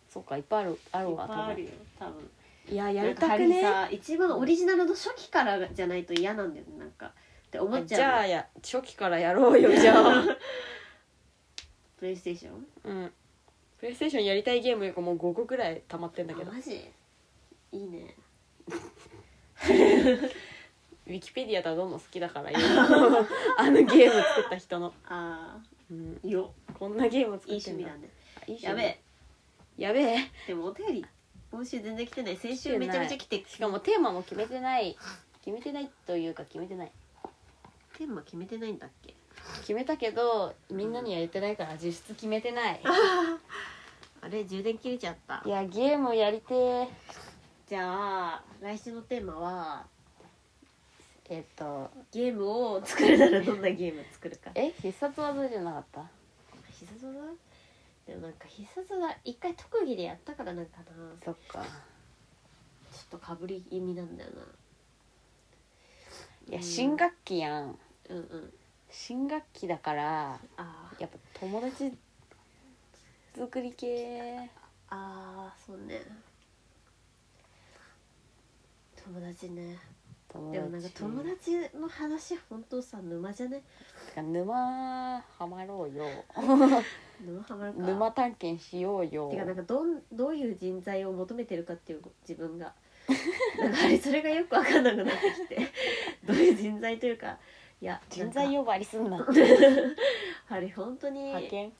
[0.09, 1.69] そうかいっぱいあるあるわ多分。
[1.99, 2.29] 多分。
[2.69, 3.61] いややりたくね。
[3.61, 7.07] さ一番オリジナルの初期からじゃないと嫌なんだよねなんか。
[7.07, 7.11] っ
[7.51, 7.99] て思っちゃう。
[7.99, 10.23] じゃあや初期からやろうよじゃあ。
[11.97, 12.65] プレイステーション？
[12.83, 13.11] うん。
[13.79, 16.51] プレイステーションやりたいゲームがもう5個くらい溜まってんだけど。
[16.51, 16.89] あマジ？
[17.71, 18.15] いいね。
[21.07, 22.51] ウィキペディアとはどんどん好きだから
[23.57, 25.57] あのゲーム作った人の、あ
[25.89, 26.53] うん、あよ。
[26.77, 27.83] こんなゲーム作ってんだ。
[27.83, 28.09] 趣味だね。
[28.37, 28.67] あいい趣味。
[28.67, 28.99] やべえ
[29.79, 30.17] やべえ。
[30.45, 31.05] でもお便り
[31.51, 32.37] 今週全然来てない。
[32.37, 33.43] 先週めちゃめちゃ来て。
[33.47, 34.97] しかもテーマも決めてない。
[35.43, 36.91] 決めてないというか決めてない。
[37.97, 39.15] テーマ決めてないんだっけ？
[39.61, 42.81] 決めたけどみんなには言ってないから実質決めてない。
[44.21, 45.41] あれ充電切れちゃった。
[45.45, 46.87] いやゲームやりてー
[47.67, 49.85] じゃあ来週のテーマは？
[51.29, 51.89] えっと。
[52.11, 54.51] ゲームを作るならどんなゲーム作るか。
[54.55, 54.71] え？
[54.81, 56.03] 必殺技じゃなかった？
[56.77, 57.13] 必殺技？
[58.09, 60.85] でもなんか必殺技一回特技でやったからなんかな
[61.23, 61.63] そっか
[62.91, 64.41] ちょっとかぶり気味なんだよな。
[66.49, 67.77] いや新学期やん。
[68.09, 68.53] うんうん。
[68.89, 71.01] 新学期だからあー。
[71.01, 71.93] やっぱ友達
[73.37, 74.49] 作り系。
[74.89, 76.01] あーそうね。
[79.05, 79.77] 友達ね
[80.33, 83.63] 友でもなんか友達の話本当さ沼じゃね
[84.09, 86.05] てか沼ハマろうよ。
[87.21, 87.79] 沼ハマるか。
[87.79, 89.29] 沼探検しようよ。
[89.31, 92.73] てかなんかどんどういう人材を求めてるかっていう自分が。
[93.59, 95.67] なんかあれそれがよく分かんなくなってきて。
[96.25, 97.37] どういう人材というか。
[97.81, 99.17] いや人材呼ばわりすんな。
[99.17, 99.33] なんか。
[100.49, 101.23] あれ本当に。
[101.23, 101.73] 派遣？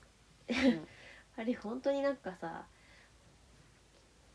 [1.36, 2.66] あれ本当になんかさ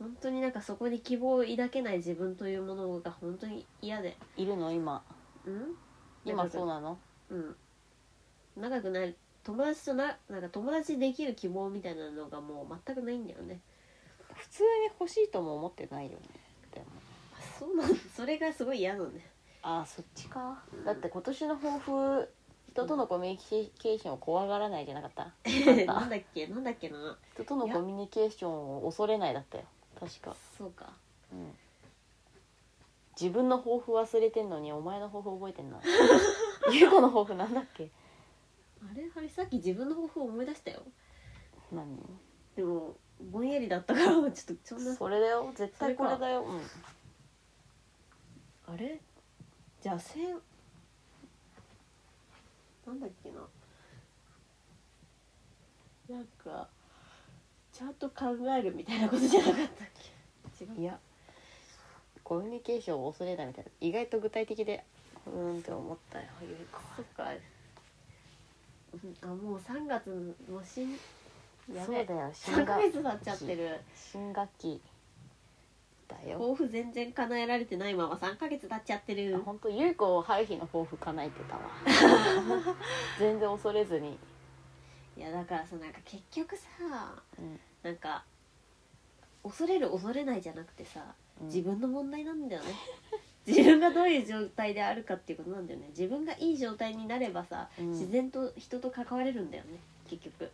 [0.05, 4.15] 本当になんかそこに希望を抱けない自分というものが本当に嫌で。
[4.37, 4.71] いるの？
[4.71, 5.03] 今。
[5.45, 5.75] うん？
[6.23, 6.99] 今そうなの？
[7.29, 7.55] うん。
[8.55, 13.59] 仲良くなる友達とななんか友達できる希望みたいなのがもう全くないんだよね。
[14.33, 14.67] 普通に
[14.99, 16.17] 欲しいとも思ってないよね。
[16.71, 16.85] でも
[17.37, 19.25] あそうなんそれがすごい嫌なんだよ
[19.63, 20.61] ああそっちか。
[20.85, 22.29] だって今年の抱負
[22.71, 25.31] 人とのコミュニケーションを怖がらないじゃなかった？
[25.85, 27.17] なんだっけなんだっけな。
[27.33, 29.63] 人とのコミュニケーションを恐れないだったよ
[29.99, 30.93] 確か、そうか。
[31.31, 31.51] うん、
[33.19, 35.79] 自分の抱負忘れてんのにお前の抱負覚えてんな。
[36.71, 37.89] ゆう子の抱負なんだっけ？
[38.81, 39.09] あれ？
[39.15, 40.83] あれさっき自分の抱負を思い出したよ。
[41.71, 41.97] 何？
[42.55, 42.95] でも
[43.31, 45.51] ぼんやりだったから ちょっとそんなそれだよ。
[45.55, 46.43] 絶対これだよ。
[46.43, 46.61] うん。
[48.73, 48.99] あれ？
[49.81, 50.41] じゃあせん
[52.85, 53.47] なんだっけな。
[56.09, 56.69] なんか
[57.77, 58.25] ちゃんと考
[58.57, 59.87] えるみたいなことじゃなかったっ
[60.57, 60.81] け？
[60.81, 60.97] いや
[62.23, 63.71] コミュニケーションを恐れないみたいな。
[63.81, 64.83] 意外と具体的で
[65.27, 67.29] うーんって思ったよゆう子そっか。
[68.93, 70.09] うんあもう3月
[70.49, 70.93] も新
[71.73, 73.79] やべそうだよ新3ヶ学月経っちゃってる。
[73.95, 74.81] 新学期。
[76.07, 76.39] だよ。
[76.39, 79.41] 抱負全然叶えられてないまま3ヶ月経っちゃってる。
[79.41, 81.61] 本当ゆう子春日の抱負叶えてたわ。
[83.19, 84.17] 全然恐れずに、
[85.17, 86.63] いやだからさなんか結局さ
[87.39, 87.59] うん。
[87.83, 88.23] なんか
[89.43, 91.01] 恐れる恐れないじゃなくてさ
[91.41, 91.47] うん。
[91.47, 92.73] 自分の問題なんだよね。
[93.47, 95.87] 自分がどういう状態であるかっていうことなんだよね。
[95.89, 97.91] 自分がいい状態になればさ、うん。
[97.91, 100.51] 自然と人と関われるんだよね結局。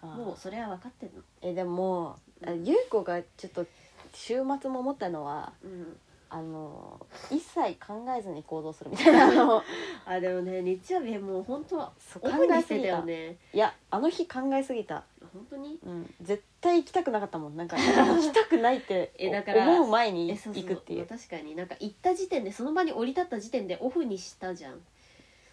[0.00, 0.08] あー。
[0.16, 1.22] もうそれは分かってんの。
[1.42, 3.66] えでもあゆう子がちょっと
[4.14, 5.98] 週末も思ったのはうん
[6.34, 6.98] あの
[7.30, 9.26] 一切考えずに行動するみたいな。
[9.28, 9.62] あの
[10.06, 13.36] あでもね日曜日もう本当はそうオフに考えしてたよね。
[13.52, 15.04] いやあの日考えすぎた、
[15.34, 15.78] 本当に？
[15.84, 17.56] うん、絶対行きたくなかったもん。
[17.56, 20.62] なんか行きたくないって えだから思う前にえそうそう。
[20.62, 20.98] 行くっていう。
[21.00, 21.54] まあ確かに。
[21.54, 24.80] なんか行った時点でその場に降り立った時点でオフにしたじゃん。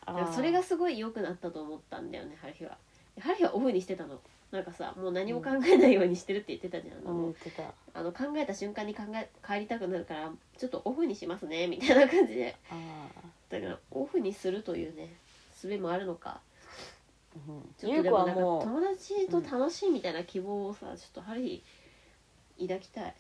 [0.05, 0.15] あー。
[0.15, 2.77] だからそれがすごい良くなったと思ったんだよね春日は。
[3.19, 4.17] 春日はオフにしてたの
[4.52, 7.64] なんかさもう何も考えないようにしてるって言ってたじゃん、あのってた。
[7.93, 12.56] あの考えた瞬間に考え帰りたくなるからちょっとオフにしますねみたいな感じで。
[12.72, 12.76] あ
[13.50, 15.14] だからオフにするというね
[15.62, 16.41] 術もあるのか。
[17.47, 21.64] ー、うん、ちょっゆう子とでもなんか友達と楽しいみたいな希望をさちょっと春日
[22.62, 23.16] 抱きたい。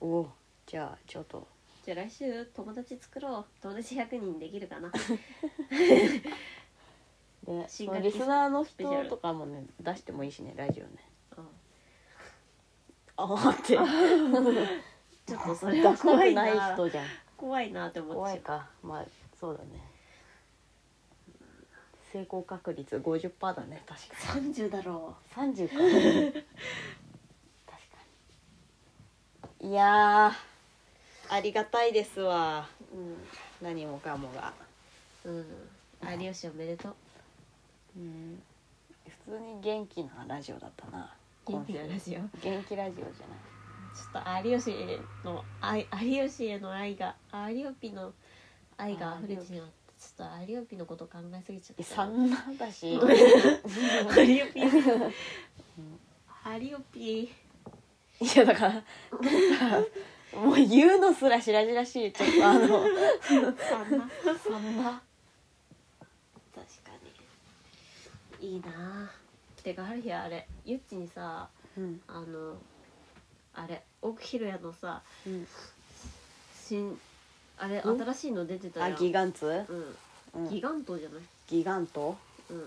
[0.00, 0.26] お
[0.66, 1.46] じゃあちょっと。
[1.84, 3.44] じゃあ来週友達作ろう。
[3.62, 4.90] 友達100人できるかな
[7.46, 10.90] で新学期リスナーの人とかもね出してもいいしねラジオね。
[13.16, 13.76] あああって。
[15.26, 17.06] ちょっとそれ出したは怖いくないな人じゃん。
[17.36, 18.68] 怖いなって思っちゃ怖いうか。
[18.82, 19.04] まあ
[19.38, 19.80] そうだね。
[22.12, 25.74] 成功確率50%だね確か30だろに30か。
[27.66, 27.98] 確か
[29.60, 29.70] に。
[29.70, 32.68] いやーありがたいですわ。
[32.92, 33.16] ううん。
[33.62, 34.52] 何もかもが。
[35.24, 35.46] うん。
[36.20, 36.94] 有吉おめでとう
[37.96, 38.42] うん。
[39.26, 41.12] 普通に元気なラジオだったな。
[41.46, 42.20] 元気なラジオ？
[42.42, 43.38] 元気ラジオじゃない。
[43.92, 47.16] ちょっと有吉への愛有吉への愛が
[47.48, 48.12] 有吉の
[48.76, 51.94] 愛が溢れてしまってちょっと有吉のこと考えすぎちゃえった。
[51.96, 53.10] そんなだし有吉
[56.60, 57.32] 有吉？
[58.20, 58.74] いやだから
[60.38, 62.12] もう言うのすらしらじらしい。
[62.12, 62.68] ちょっとあの
[63.56, 64.08] さんな。
[64.38, 65.02] そんな
[66.54, 67.10] 確かに
[68.40, 68.68] いいな。
[68.68, 72.00] あてかある日あれゆっちにさうん。
[72.08, 72.56] あの
[73.54, 75.46] あれ奥ひろやのさうん。
[76.66, 76.98] 新
[77.58, 77.98] あれうん？
[78.00, 80.42] 新しいの出てたあよギガンツ、うん。
[80.44, 81.20] うん、ギガントじゃない？
[81.48, 82.16] ギガント、
[82.48, 82.56] うん。
[82.56, 82.64] うん、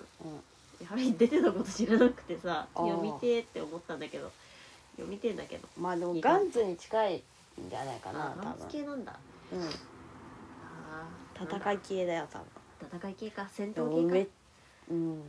[0.91, 4.31] あれ出てたこと知らなくてさあー読みてーって思ったんだけど。
[4.95, 5.67] 読みてえんだけど。
[5.75, 7.21] まあでもギガンガンツに近いん
[7.67, 9.19] じゃないかなあマンツ多分系なんだ。
[9.51, 9.59] うん。
[9.63, 12.47] あー戦い系だよ多分。
[12.99, 13.49] 戦い系か。
[13.51, 14.29] 戦闘め系
[14.91, 15.25] うん、か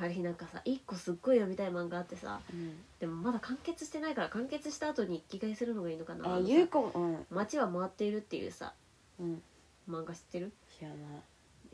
[0.00, 7.26] あれなんかさ一個すっごい読みたい漫画あってさうん、でもまだ完結してないから完結した後に一気買いするのがいいのかなあゆうこうん。
[7.30, 8.72] 街は回っているっていうさ
[9.20, 9.42] うん。
[9.88, 10.52] 漫画知ってる？
[10.78, 10.98] 知らない。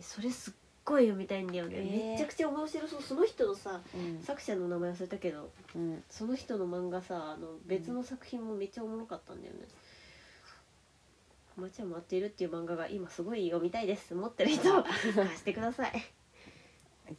[0.01, 0.55] それすっ
[0.85, 2.13] ごい読みたいんだよね、えー。
[2.13, 3.03] めちゃくちゃ面白そう。
[3.03, 4.21] その人のさうん。
[4.23, 6.03] 作者の名前忘れたけどうん。
[6.11, 9.61] その人の漫画さあの別の作品もめっちゃおもろかったんだよね
[11.57, 14.15] 「街は回っている」っていう漫画が今すごい読みたいです。
[14.15, 15.93] 持ってる人は貸してください、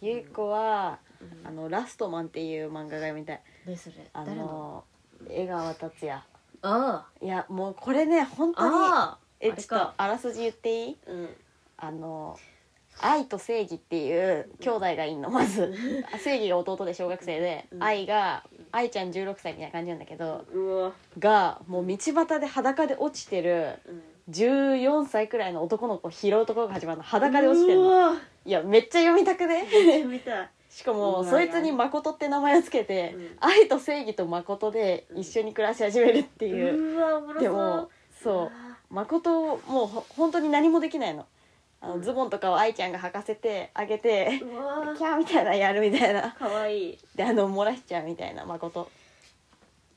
[0.01, 3.41] ゆうこはうん、あのラストマンっていう漫画が読みたい。
[3.65, 4.45] 何それあ誰の？
[4.45, 4.83] の
[5.29, 6.21] 江川達也。
[6.63, 10.97] あいやもうこれね本あ当にえちょっとあらすじ言っていい？
[11.07, 11.29] うん。
[11.77, 12.39] あの
[12.99, 15.73] 愛と正義っていう兄弟がいんのまず。
[16.23, 17.83] 正義が弟で小学生で、うん。
[17.83, 20.91] 愛が愛ちゃん16歳みたいな感じなんだけどうわ。
[21.19, 27.03] がもう道端で裸で落ちてるうん14歳くらいの男の子を拾うところが始まるの。
[27.03, 27.87] 裸で落ちてるの。
[27.87, 28.13] うわ。
[28.45, 29.65] いやめっちゃ読みたくね。
[30.05, 30.49] 見たい。
[30.69, 33.37] しかもそいつに誠って名前をつけて、うん。
[33.39, 37.41] 愛と正義と誠で一緒に暮らし始めるっていう、うわおもろそう。
[37.41, 37.89] でも
[38.23, 38.51] そう。
[38.93, 41.25] 誠もうほ本当に何もできないの。
[41.81, 44.95] あのズボンとかを愛ちゃんが履かせてあげてうわ。
[44.97, 46.31] キャーみたいなのやるみたいな。
[46.37, 46.97] かわいい。
[47.15, 48.89] であの漏らしちゃうみたいな誠。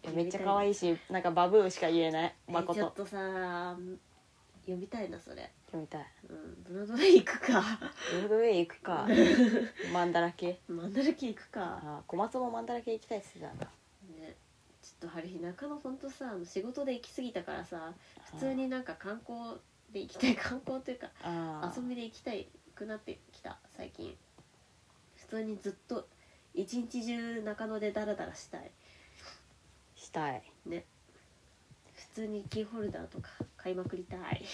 [0.04, 0.06] い。
[0.06, 3.76] やめっちゃ可愛いしなんかバブーしか言えないえちょっ誠とさ
[4.64, 5.50] 読みたいなそれ。
[5.66, 6.06] 読みたい。
[6.30, 7.62] うんブロードウェイ行くか。
[8.12, 9.06] ブロードウェイ行くか。
[9.92, 11.80] マンダラ系マンダラキ行くか。
[11.82, 13.66] あ小松もマンダラ系行きたいっすじゃんね
[14.82, 17.92] ちょっと春日中野ほんとさあの仕事で行き過ぎたからさ
[18.32, 19.38] 普通になんか観光
[19.92, 20.34] で行きたい。
[20.36, 21.80] 観光というかあー。
[21.82, 24.16] 遊びで行きたいくなってきた最近。
[25.16, 26.06] 普通にずっと
[26.54, 28.70] 一日中中野でダラダラしたい。
[29.96, 30.42] したい。
[30.66, 30.84] ね。
[31.94, 33.28] 普通にキーホルダーとか
[33.64, 34.44] 買いまくりたい。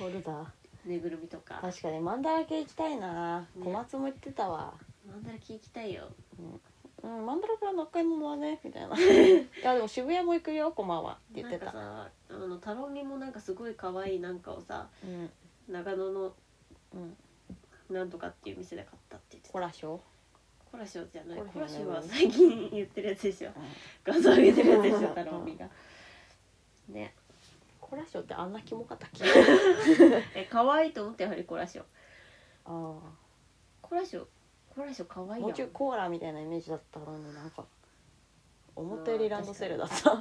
[0.00, 0.46] ホルダー
[0.84, 1.60] ぬいぐるみとか。
[1.62, 4.74] 確かにマンダラ系行きたいな、ね小松も言ってたわ
[5.06, 6.08] マンダラキ行きたいよ。
[7.04, 7.24] うん。
[7.24, 8.98] マンダラからの買い物はねみたいな。
[8.98, 11.66] いやでも渋谷も行くよコマはって言ってた。
[11.66, 15.30] なんかさあの太郎みもなんかすごい可愛いなんかをさうん。
[15.68, 16.34] 長野の
[16.94, 17.16] うん。
[17.90, 19.52] なんとかっていう店で買ったって言ってた。
[19.52, 20.00] コラショ
[20.72, 21.38] コラショじゃない。
[21.38, 23.52] コラショコラショねは最近言ってるやつでしょ。
[24.02, 25.68] 画像上げてるやつでしょ太郎みが。
[26.88, 27.14] ね
[27.88, 29.24] コラショってあんなキモかったっけ？
[30.34, 31.84] え可愛いと思ってやはりコラショ
[32.66, 33.00] あ
[33.80, 34.26] コラショ
[34.74, 37.64] コラショ可愛いもうんちょいコーラみたいなイメージだったのになんか
[38.76, 39.94] 思ったよりランドセルだった。
[40.10, 40.18] コ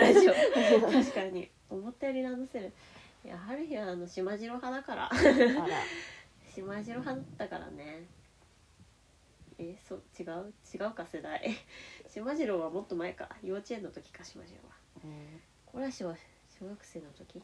[0.00, 1.50] ラショ確かに。
[1.68, 2.72] 思ったよりランドセル。
[3.24, 5.10] いや春日はあの島次郎派だから。
[6.52, 8.06] 島次郎派だったからね。
[9.58, 10.52] えそう違う？
[10.74, 11.56] 違うか世代。
[12.08, 13.28] 島次郎はもっと前か。
[13.42, 14.74] 幼稚園の時か島次郎は。
[15.04, 15.40] うん
[15.76, 16.14] コラショは
[16.58, 17.42] 小学生の時？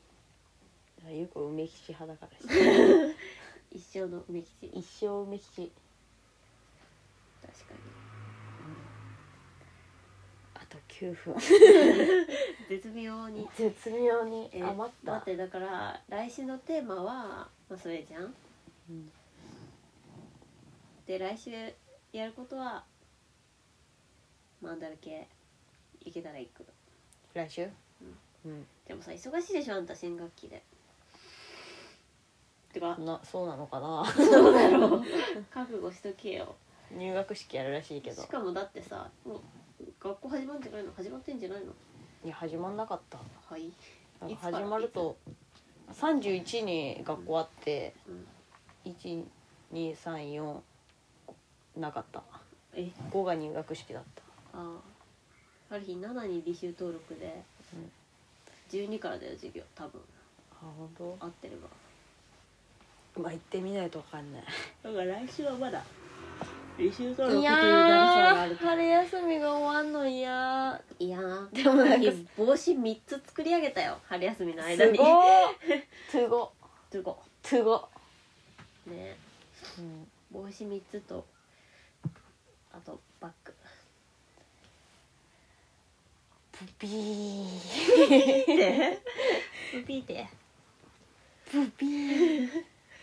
[1.11, 2.33] ゆうこ梅吉派だから
[3.71, 4.67] 一生の梅吉？
[4.69, 5.71] 一生梅吉。
[7.43, 7.65] 確か
[10.55, 11.35] あと9分。
[11.35, 11.41] に
[12.71, 13.47] 絶妙に。
[13.55, 15.13] 絶妙にえ余った。
[15.13, 18.35] 待ってだから来週のテーマは、まあ、それじゃん？
[18.89, 19.13] うん。
[21.05, 21.51] で来週
[22.15, 22.83] やることは
[24.63, 25.29] マンダラ系？
[26.01, 26.65] 行けたら行く。
[27.35, 27.69] 来週？
[28.45, 28.67] うん。
[28.87, 30.63] でもさ忙しいでしょあんた新学期で。
[32.73, 34.05] てかなそうなのかな？
[34.07, 34.97] そうだろ。
[34.97, 35.03] う
[35.53, 36.55] 覚悟しとけよ。
[36.91, 38.23] 入学式やるらしいけど。
[38.23, 39.41] しかもだってさもう
[40.01, 40.93] 学校始まるんじゃないの？
[40.93, 41.73] 始まってんじゃないの？
[42.25, 43.19] いや始まんなかった。
[43.49, 43.73] はい。
[44.21, 44.59] なんかいつから？
[44.59, 45.17] 始まると
[45.93, 48.27] 31に学校あってうん。
[49.73, 50.61] 1234
[51.77, 52.23] なかった。
[52.75, 54.23] え？5が入学式だった。
[54.55, 54.77] あ
[55.71, 57.43] あある日7に履修登録で、
[58.73, 59.63] 12からだよ授業。
[59.75, 60.01] 多分。
[60.51, 61.69] あ本合ってれば。
[63.15, 64.43] 当まあ行ってみないとわかんない。
[64.83, 65.85] だから来週はまだ。
[66.79, 70.83] 履修登録いやっていうだるさがあるー春休みが終わんの嫌。
[70.99, 71.53] いやー。
[71.53, 73.99] でもなんか 帽子3つ作り上げたよ。
[74.05, 74.97] 春休みの間に。
[74.97, 75.53] すごー。
[76.11, 76.53] トゥゴ
[76.91, 77.89] すごトゥゴ、
[78.87, 79.17] ね。
[79.79, 81.27] うん、帽子3つと
[82.73, 83.55] あとバッグ
[86.67, 88.57] プピー。
[88.57, 89.03] で
[89.87, 90.27] ピーって？
[91.51, 92.49] プピー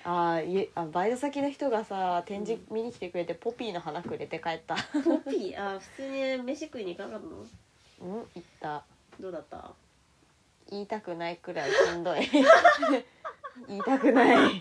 [0.06, 4.76] あーいえあバイト先の人がさ展示見に来てくれてポピーの花くれて帰った。
[5.04, 5.60] ポピー？
[5.60, 7.30] あー普通に飯食いに行かなかっ
[8.00, 8.16] たの？
[8.18, 8.84] うん行った。
[9.20, 9.72] どうだった？
[10.72, 12.20] 言いたくないくらいしんどい。
[13.68, 14.60] 言いたくない。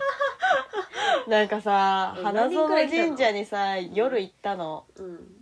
[1.27, 3.03] なんかさえ花何人くらい来たの？
[3.03, 4.85] 園神社にさ夜行ったの。
[4.95, 5.38] うん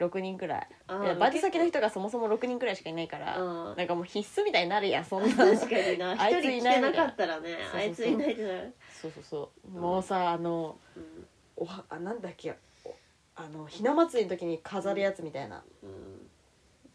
[0.00, 0.68] 6人くらい。
[0.86, 3.76] あーいやバイト先の人がそもそも6人くらいしかいないからうん。
[3.76, 5.28] なんかもう必須みたいになるやん そんな。
[5.36, 6.10] 確かにな。
[6.20, 7.80] あい一人ついない来てなかったらねそうそうそう。
[7.80, 9.68] あいついないってなるそうそうそう。
[9.70, 11.26] もうさあのうん。
[11.56, 12.94] おはあなんだっけお
[13.36, 15.62] あのひな祭りの時に飾るやつみたいな。
[15.82, 16.30] うん。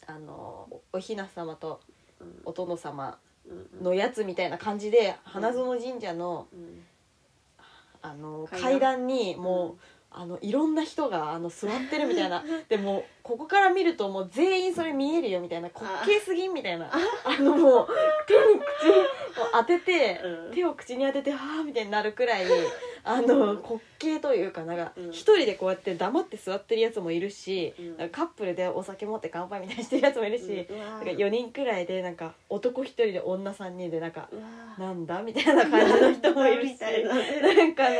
[0.08, 1.80] あのおおひな様と
[2.20, 2.42] うん。
[2.46, 3.84] お殿様うん。
[3.84, 6.86] のやつみたいな感じで花園神社のうん。
[8.02, 8.72] あの階段。
[8.72, 9.80] 階段にもう、うん
[10.18, 12.44] あのいろんな人があの座ってるみたいな。
[12.70, 16.90] でもうここから見るともう全員それ見えるよみたいな滑稽すぎんみたいな。
[16.92, 17.88] あのもう
[18.28, 18.90] 手に口
[19.42, 20.54] を当てて、うん。
[20.54, 22.46] 手を口に当ててはあみたいになるくらい
[23.04, 25.10] あの滑稽というかなんかうん。
[25.10, 28.10] 一人でこうやって黙って座ってるやつもいるし、うん。
[28.10, 34.30] カップルでお酒持って乾杯みたいにしてるやつもいるし、なんか4人くらいでなんか男1人で女3人でなんか
[34.78, 37.96] なんだみたいな感じの人もいるしなんかあの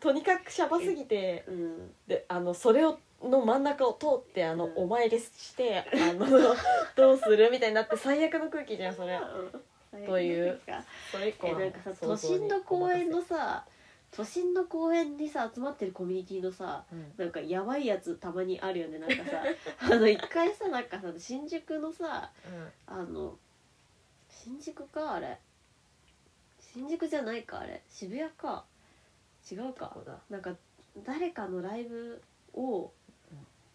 [0.00, 1.90] とにかくシャバすぎてうん。
[2.06, 4.72] であのそれをの真ん中を通ってあの、うん。
[4.76, 6.26] お参りしてあの
[6.94, 9.18] どうするみたいになって最悪の空気じゃんそれ。
[10.06, 10.60] という
[11.10, 13.66] それ以降えなんかさ都心の公園のさ
[14.10, 17.12] 都心の公園にさ集まってるコミュニティのさうん。
[17.16, 19.42] なんかやばいやつたまにあるよねなんかさ。
[19.92, 22.30] あの一回さなんかさ新宿のさ
[22.86, 23.38] あの
[24.30, 25.38] 新宿かあれ。
[26.60, 27.82] 新宿じゃないかあれ。
[27.88, 28.64] 渋谷か
[29.50, 29.96] 違うか。
[30.04, 30.18] だ。
[30.30, 30.54] なんか
[31.04, 32.22] 誰かのライブ
[32.54, 32.92] を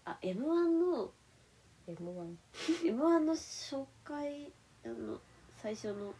[0.05, 0.45] あ m 1
[0.79, 1.11] の
[1.87, 2.35] M1
[2.85, 4.51] m 1の紹介
[4.85, 5.19] あの
[5.57, 6.13] 最初の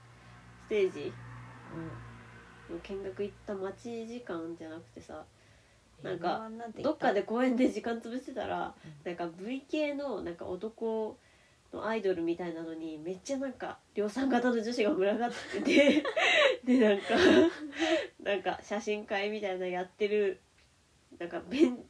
[0.65, 1.13] ステージ
[2.71, 5.25] の見学行った待ち時間じゃなくてさ
[6.01, 8.73] なんか M1 なんて言どっかで公園で時間潰してたら、
[9.05, 9.11] うん。
[9.11, 11.17] なんか V 系のなんか男
[11.73, 16.03] のアイドルみたいなのにめっちゃなんか量産型の女子が群がってて
[16.63, 17.05] でなんか
[18.23, 20.39] なんか写真会みたいなのやってる
[21.19, 21.83] なんか便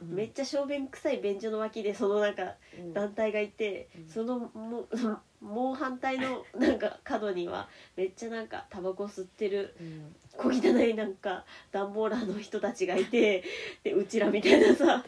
[0.00, 0.14] うん。
[0.14, 2.92] めっちゃ小便臭い便所の脇でそのなんかうん。
[2.92, 4.08] 団体がいて、うん。
[4.08, 10.16] そのもうもう反対のなんか角にはめっちゃなんかタバコ吸ってるうん。
[10.36, 13.42] 小汚いなんか段ボーラーの人たちがいて
[13.84, 15.04] でうちらみたいなさね。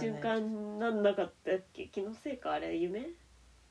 [0.00, 1.86] 瞬間なんなかったっけ？
[1.88, 3.10] 気のせいかあれ夢？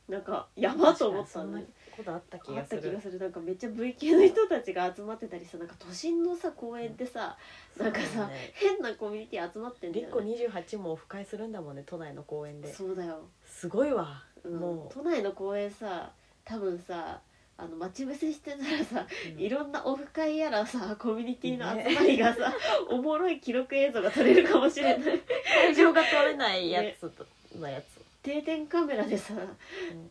[0.09, 2.81] なんかやばと思ったそんなのねことあった気あっがする。
[2.81, 3.19] た気がする。
[3.19, 7.37] なんかめっちゃ V 系の人たちが集まってたりさなんか都心のさ公園ってさ
[7.77, 12.73] なんかさ、そうだね変なコミュニティ集まってんだリッコよね28もオフ会するんだもんね都内の公園で。
[12.73, 13.21] そうだよ。
[13.45, 14.23] すごいわ。
[14.43, 14.59] うん。
[14.59, 14.93] もう。
[14.93, 16.11] 都内の公園さ
[16.43, 17.21] 多分さ
[17.55, 19.39] あの待ち伏せしてたらさ、うん。
[19.39, 22.53] いろんなオフ会やらさコミュニティの集まりがさ、
[22.89, 25.21] おもろい記録映像が撮れるかもしれない。
[25.67, 27.11] 会場が取れないやつ
[27.57, 29.33] のやつ定点カメラでさ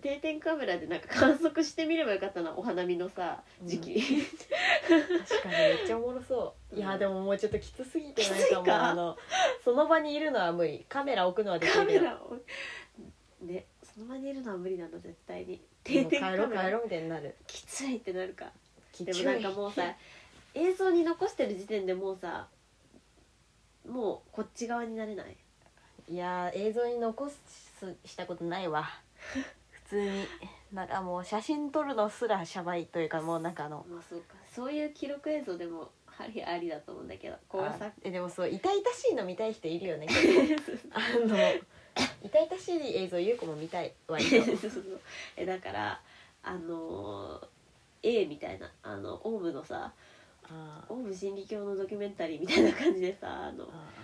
[0.02, 4.02] 定点カメラでなんか観測してみればよかったなお花見のさ時期、
[4.88, 6.76] 確かにめっちゃおもろそう。
[6.76, 9.16] いやでももうちょっときつすぎてなんかもあの
[9.64, 10.84] その場にいるのは無理。
[10.88, 12.36] カメラ置くのはできカるけどメラを
[13.46, 15.54] ねその場にいるのは無理なの絶対に。
[15.54, 16.44] も定点カメラ。
[16.44, 17.34] ろう帰ろうみたいになる。
[17.46, 18.52] きついってなるか。
[18.92, 19.82] きでもなんかもうさ
[20.54, 22.46] 映像に残してる時点でもうさ
[23.88, 25.34] もうこっち側になれない？
[26.10, 27.71] いやー映像に残す
[28.04, 28.88] したことないわ。
[29.70, 30.26] 普通に。
[30.72, 33.84] なんかもう写真撮るのすらシャバいというかもうなんかあの。
[33.88, 34.34] まあそうか。
[34.50, 37.36] そういう記録映像でもありありだと思うんだけど。
[37.48, 37.90] こうあさ。
[38.02, 40.94] えでもそう痛々しいの見たい人いるよね 結構。
[40.94, 41.36] あの
[42.22, 45.00] 痛々しい映像ゆう子も見たい割とそうそうそう。
[45.36, 46.00] えだから
[46.42, 47.46] あのー
[48.04, 49.92] A みたいなあのオウムのさ
[50.44, 53.68] あオウム真理教のドキュメンタリーみたいな感じでさあのー。
[53.68, 54.01] あ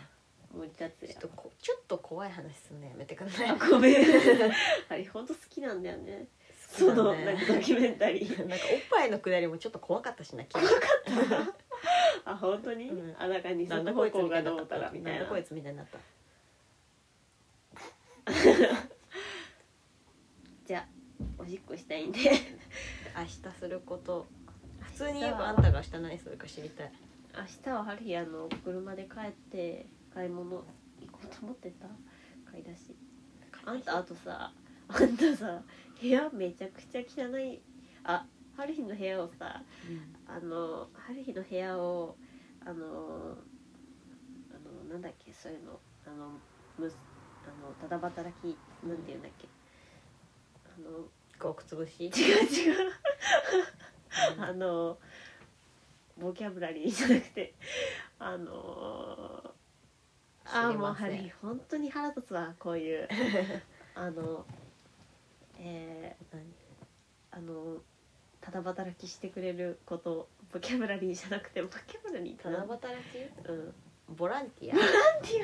[0.55, 3.49] 森達也ーちょっとこちょっと怖い話すんのやめてくんない？
[3.51, 3.95] あごめん。
[4.89, 6.27] あれ本当好きなんだよね。
[6.71, 8.39] そ好きだのねなんかドキュメンタリー。
[8.49, 11.55] なんかおっぱいのくだりもちょっっと怖かったしな怖かっ
[12.25, 13.17] あ本当に、うん。
[13.19, 14.91] あなんか二なん足だこいつみた歩行がいになったどうたら。
[14.91, 15.19] みたいな。
[15.21, 15.99] なんだこいつみたいになった？
[20.67, 20.87] じゃあ
[21.39, 22.21] おしっこしたいんで。
[23.17, 24.27] 明日すること。
[24.81, 26.93] 普通に言えばあんたが明日何するか知りたい。
[27.35, 29.87] 明日は春日あの車で帰って
[30.19, 30.61] 買い物行
[31.13, 31.87] こうと思ってた
[32.51, 32.97] 買い出し。
[33.65, 34.51] あんたあとさ
[34.89, 35.63] あんたさ
[36.01, 37.61] 部屋めちゃくちゃ汚い
[38.03, 39.63] あ春日の部屋をさ
[40.27, 42.17] あの春日の部屋を
[42.67, 42.75] あのあ
[44.59, 46.33] のなんだっけそういうのあの
[46.77, 46.99] むす
[47.45, 49.47] あのただ働きなんていうんだっけ。
[50.67, 51.07] あの
[51.39, 52.07] ごくつぶし？
[52.07, 52.91] 違う違う。
[54.41, 54.99] あの
[56.21, 57.55] ボキャブラリーじゃなくて
[58.19, 59.48] あの
[60.53, 61.23] あーもうハ知りません。
[61.25, 63.09] リー本当に腹立つわこういう。
[63.95, 64.47] あの
[65.61, 66.39] えー、
[67.33, 67.79] あの
[68.41, 73.19] ただ働きしてくれることボキャブラリーじゃなくてボキャブラリーただ働き？
[73.49, 73.75] うん。
[74.17, 74.75] ボランティア。
[74.75, 75.43] ボランティ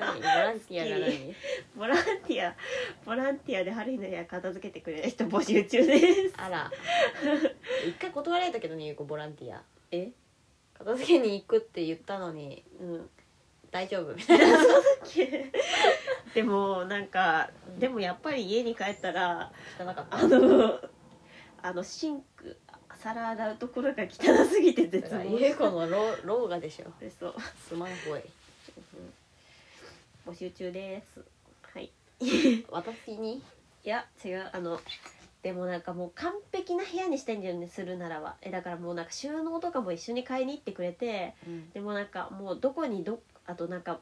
[0.00, 0.12] ア。
[0.12, 0.20] 何？
[0.20, 1.34] ボランティアが何？
[1.76, 2.56] ボランティア。
[3.04, 6.34] ボランティアでハリーの部屋片付けてくれる人募集中です。
[6.38, 6.70] あら。
[7.86, 9.62] 一回断られたけどねゆうこボランティア。
[9.90, 10.12] え？
[10.72, 12.64] 片付けに行くって言ったのに。
[12.80, 13.10] うん
[13.74, 14.58] 大丈夫みたいな。
[16.32, 19.50] でもなんか、うんでもやっぱり家に帰ったら
[19.80, 20.16] 汚かった。
[20.16, 20.80] あの
[21.60, 22.56] あのシンク
[23.02, 24.08] 皿洗うところが汚
[24.48, 26.92] すぎて絶だから望ゆうこの老老がでしょ。
[27.00, 27.34] でそう
[27.68, 28.20] すまんほい。
[30.24, 31.24] 募集中です。
[31.62, 31.90] はい。
[32.70, 33.42] 私に？
[33.84, 34.50] いや違う。
[34.52, 34.80] あの
[35.42, 38.36] でもなんかもう完璧な部屋にしたいんだよねするならば。
[38.40, 41.34] えだからもうなんか収納とかも一緒に買いに行ってくれて。
[41.72, 44.00] でもなんかもうどこにどあとなんか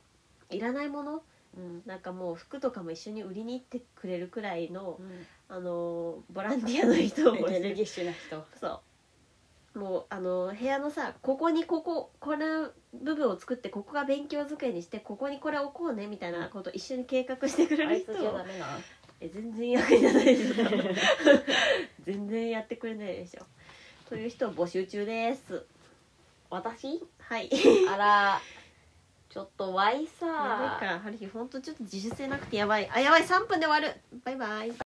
[0.50, 1.22] いらないもの？
[1.56, 1.82] うん。
[1.86, 5.26] なんかもう服とかも一緒に売りに行ってくれるくらいのうん。
[5.48, 7.36] あのボランティアの人を。
[7.48, 8.44] エネルギッシュな人。
[8.58, 8.80] そ
[9.74, 9.78] う。
[9.78, 18.12] もうあの部屋のさここにこここの部分を作ってここが勉強机にしてここにこれ置こうねみたいなこと一緒に計画してくれある人
[19.20, 20.66] え全然役に立たないですよ。
[22.04, 23.46] 全然やってくれないでしょ。
[24.08, 25.64] という人を募集中です。
[26.50, 27.02] 私？
[27.20, 27.48] はい。
[27.88, 28.40] あら
[29.32, 30.26] ちょっとワイさ。
[30.26, 30.84] やばいか。
[30.84, 32.90] らハルヒほんとちょっと自主性なくてやばい。
[32.92, 33.22] あやばい。
[33.22, 33.98] 3分で終わる。
[34.22, 34.81] バイバイ。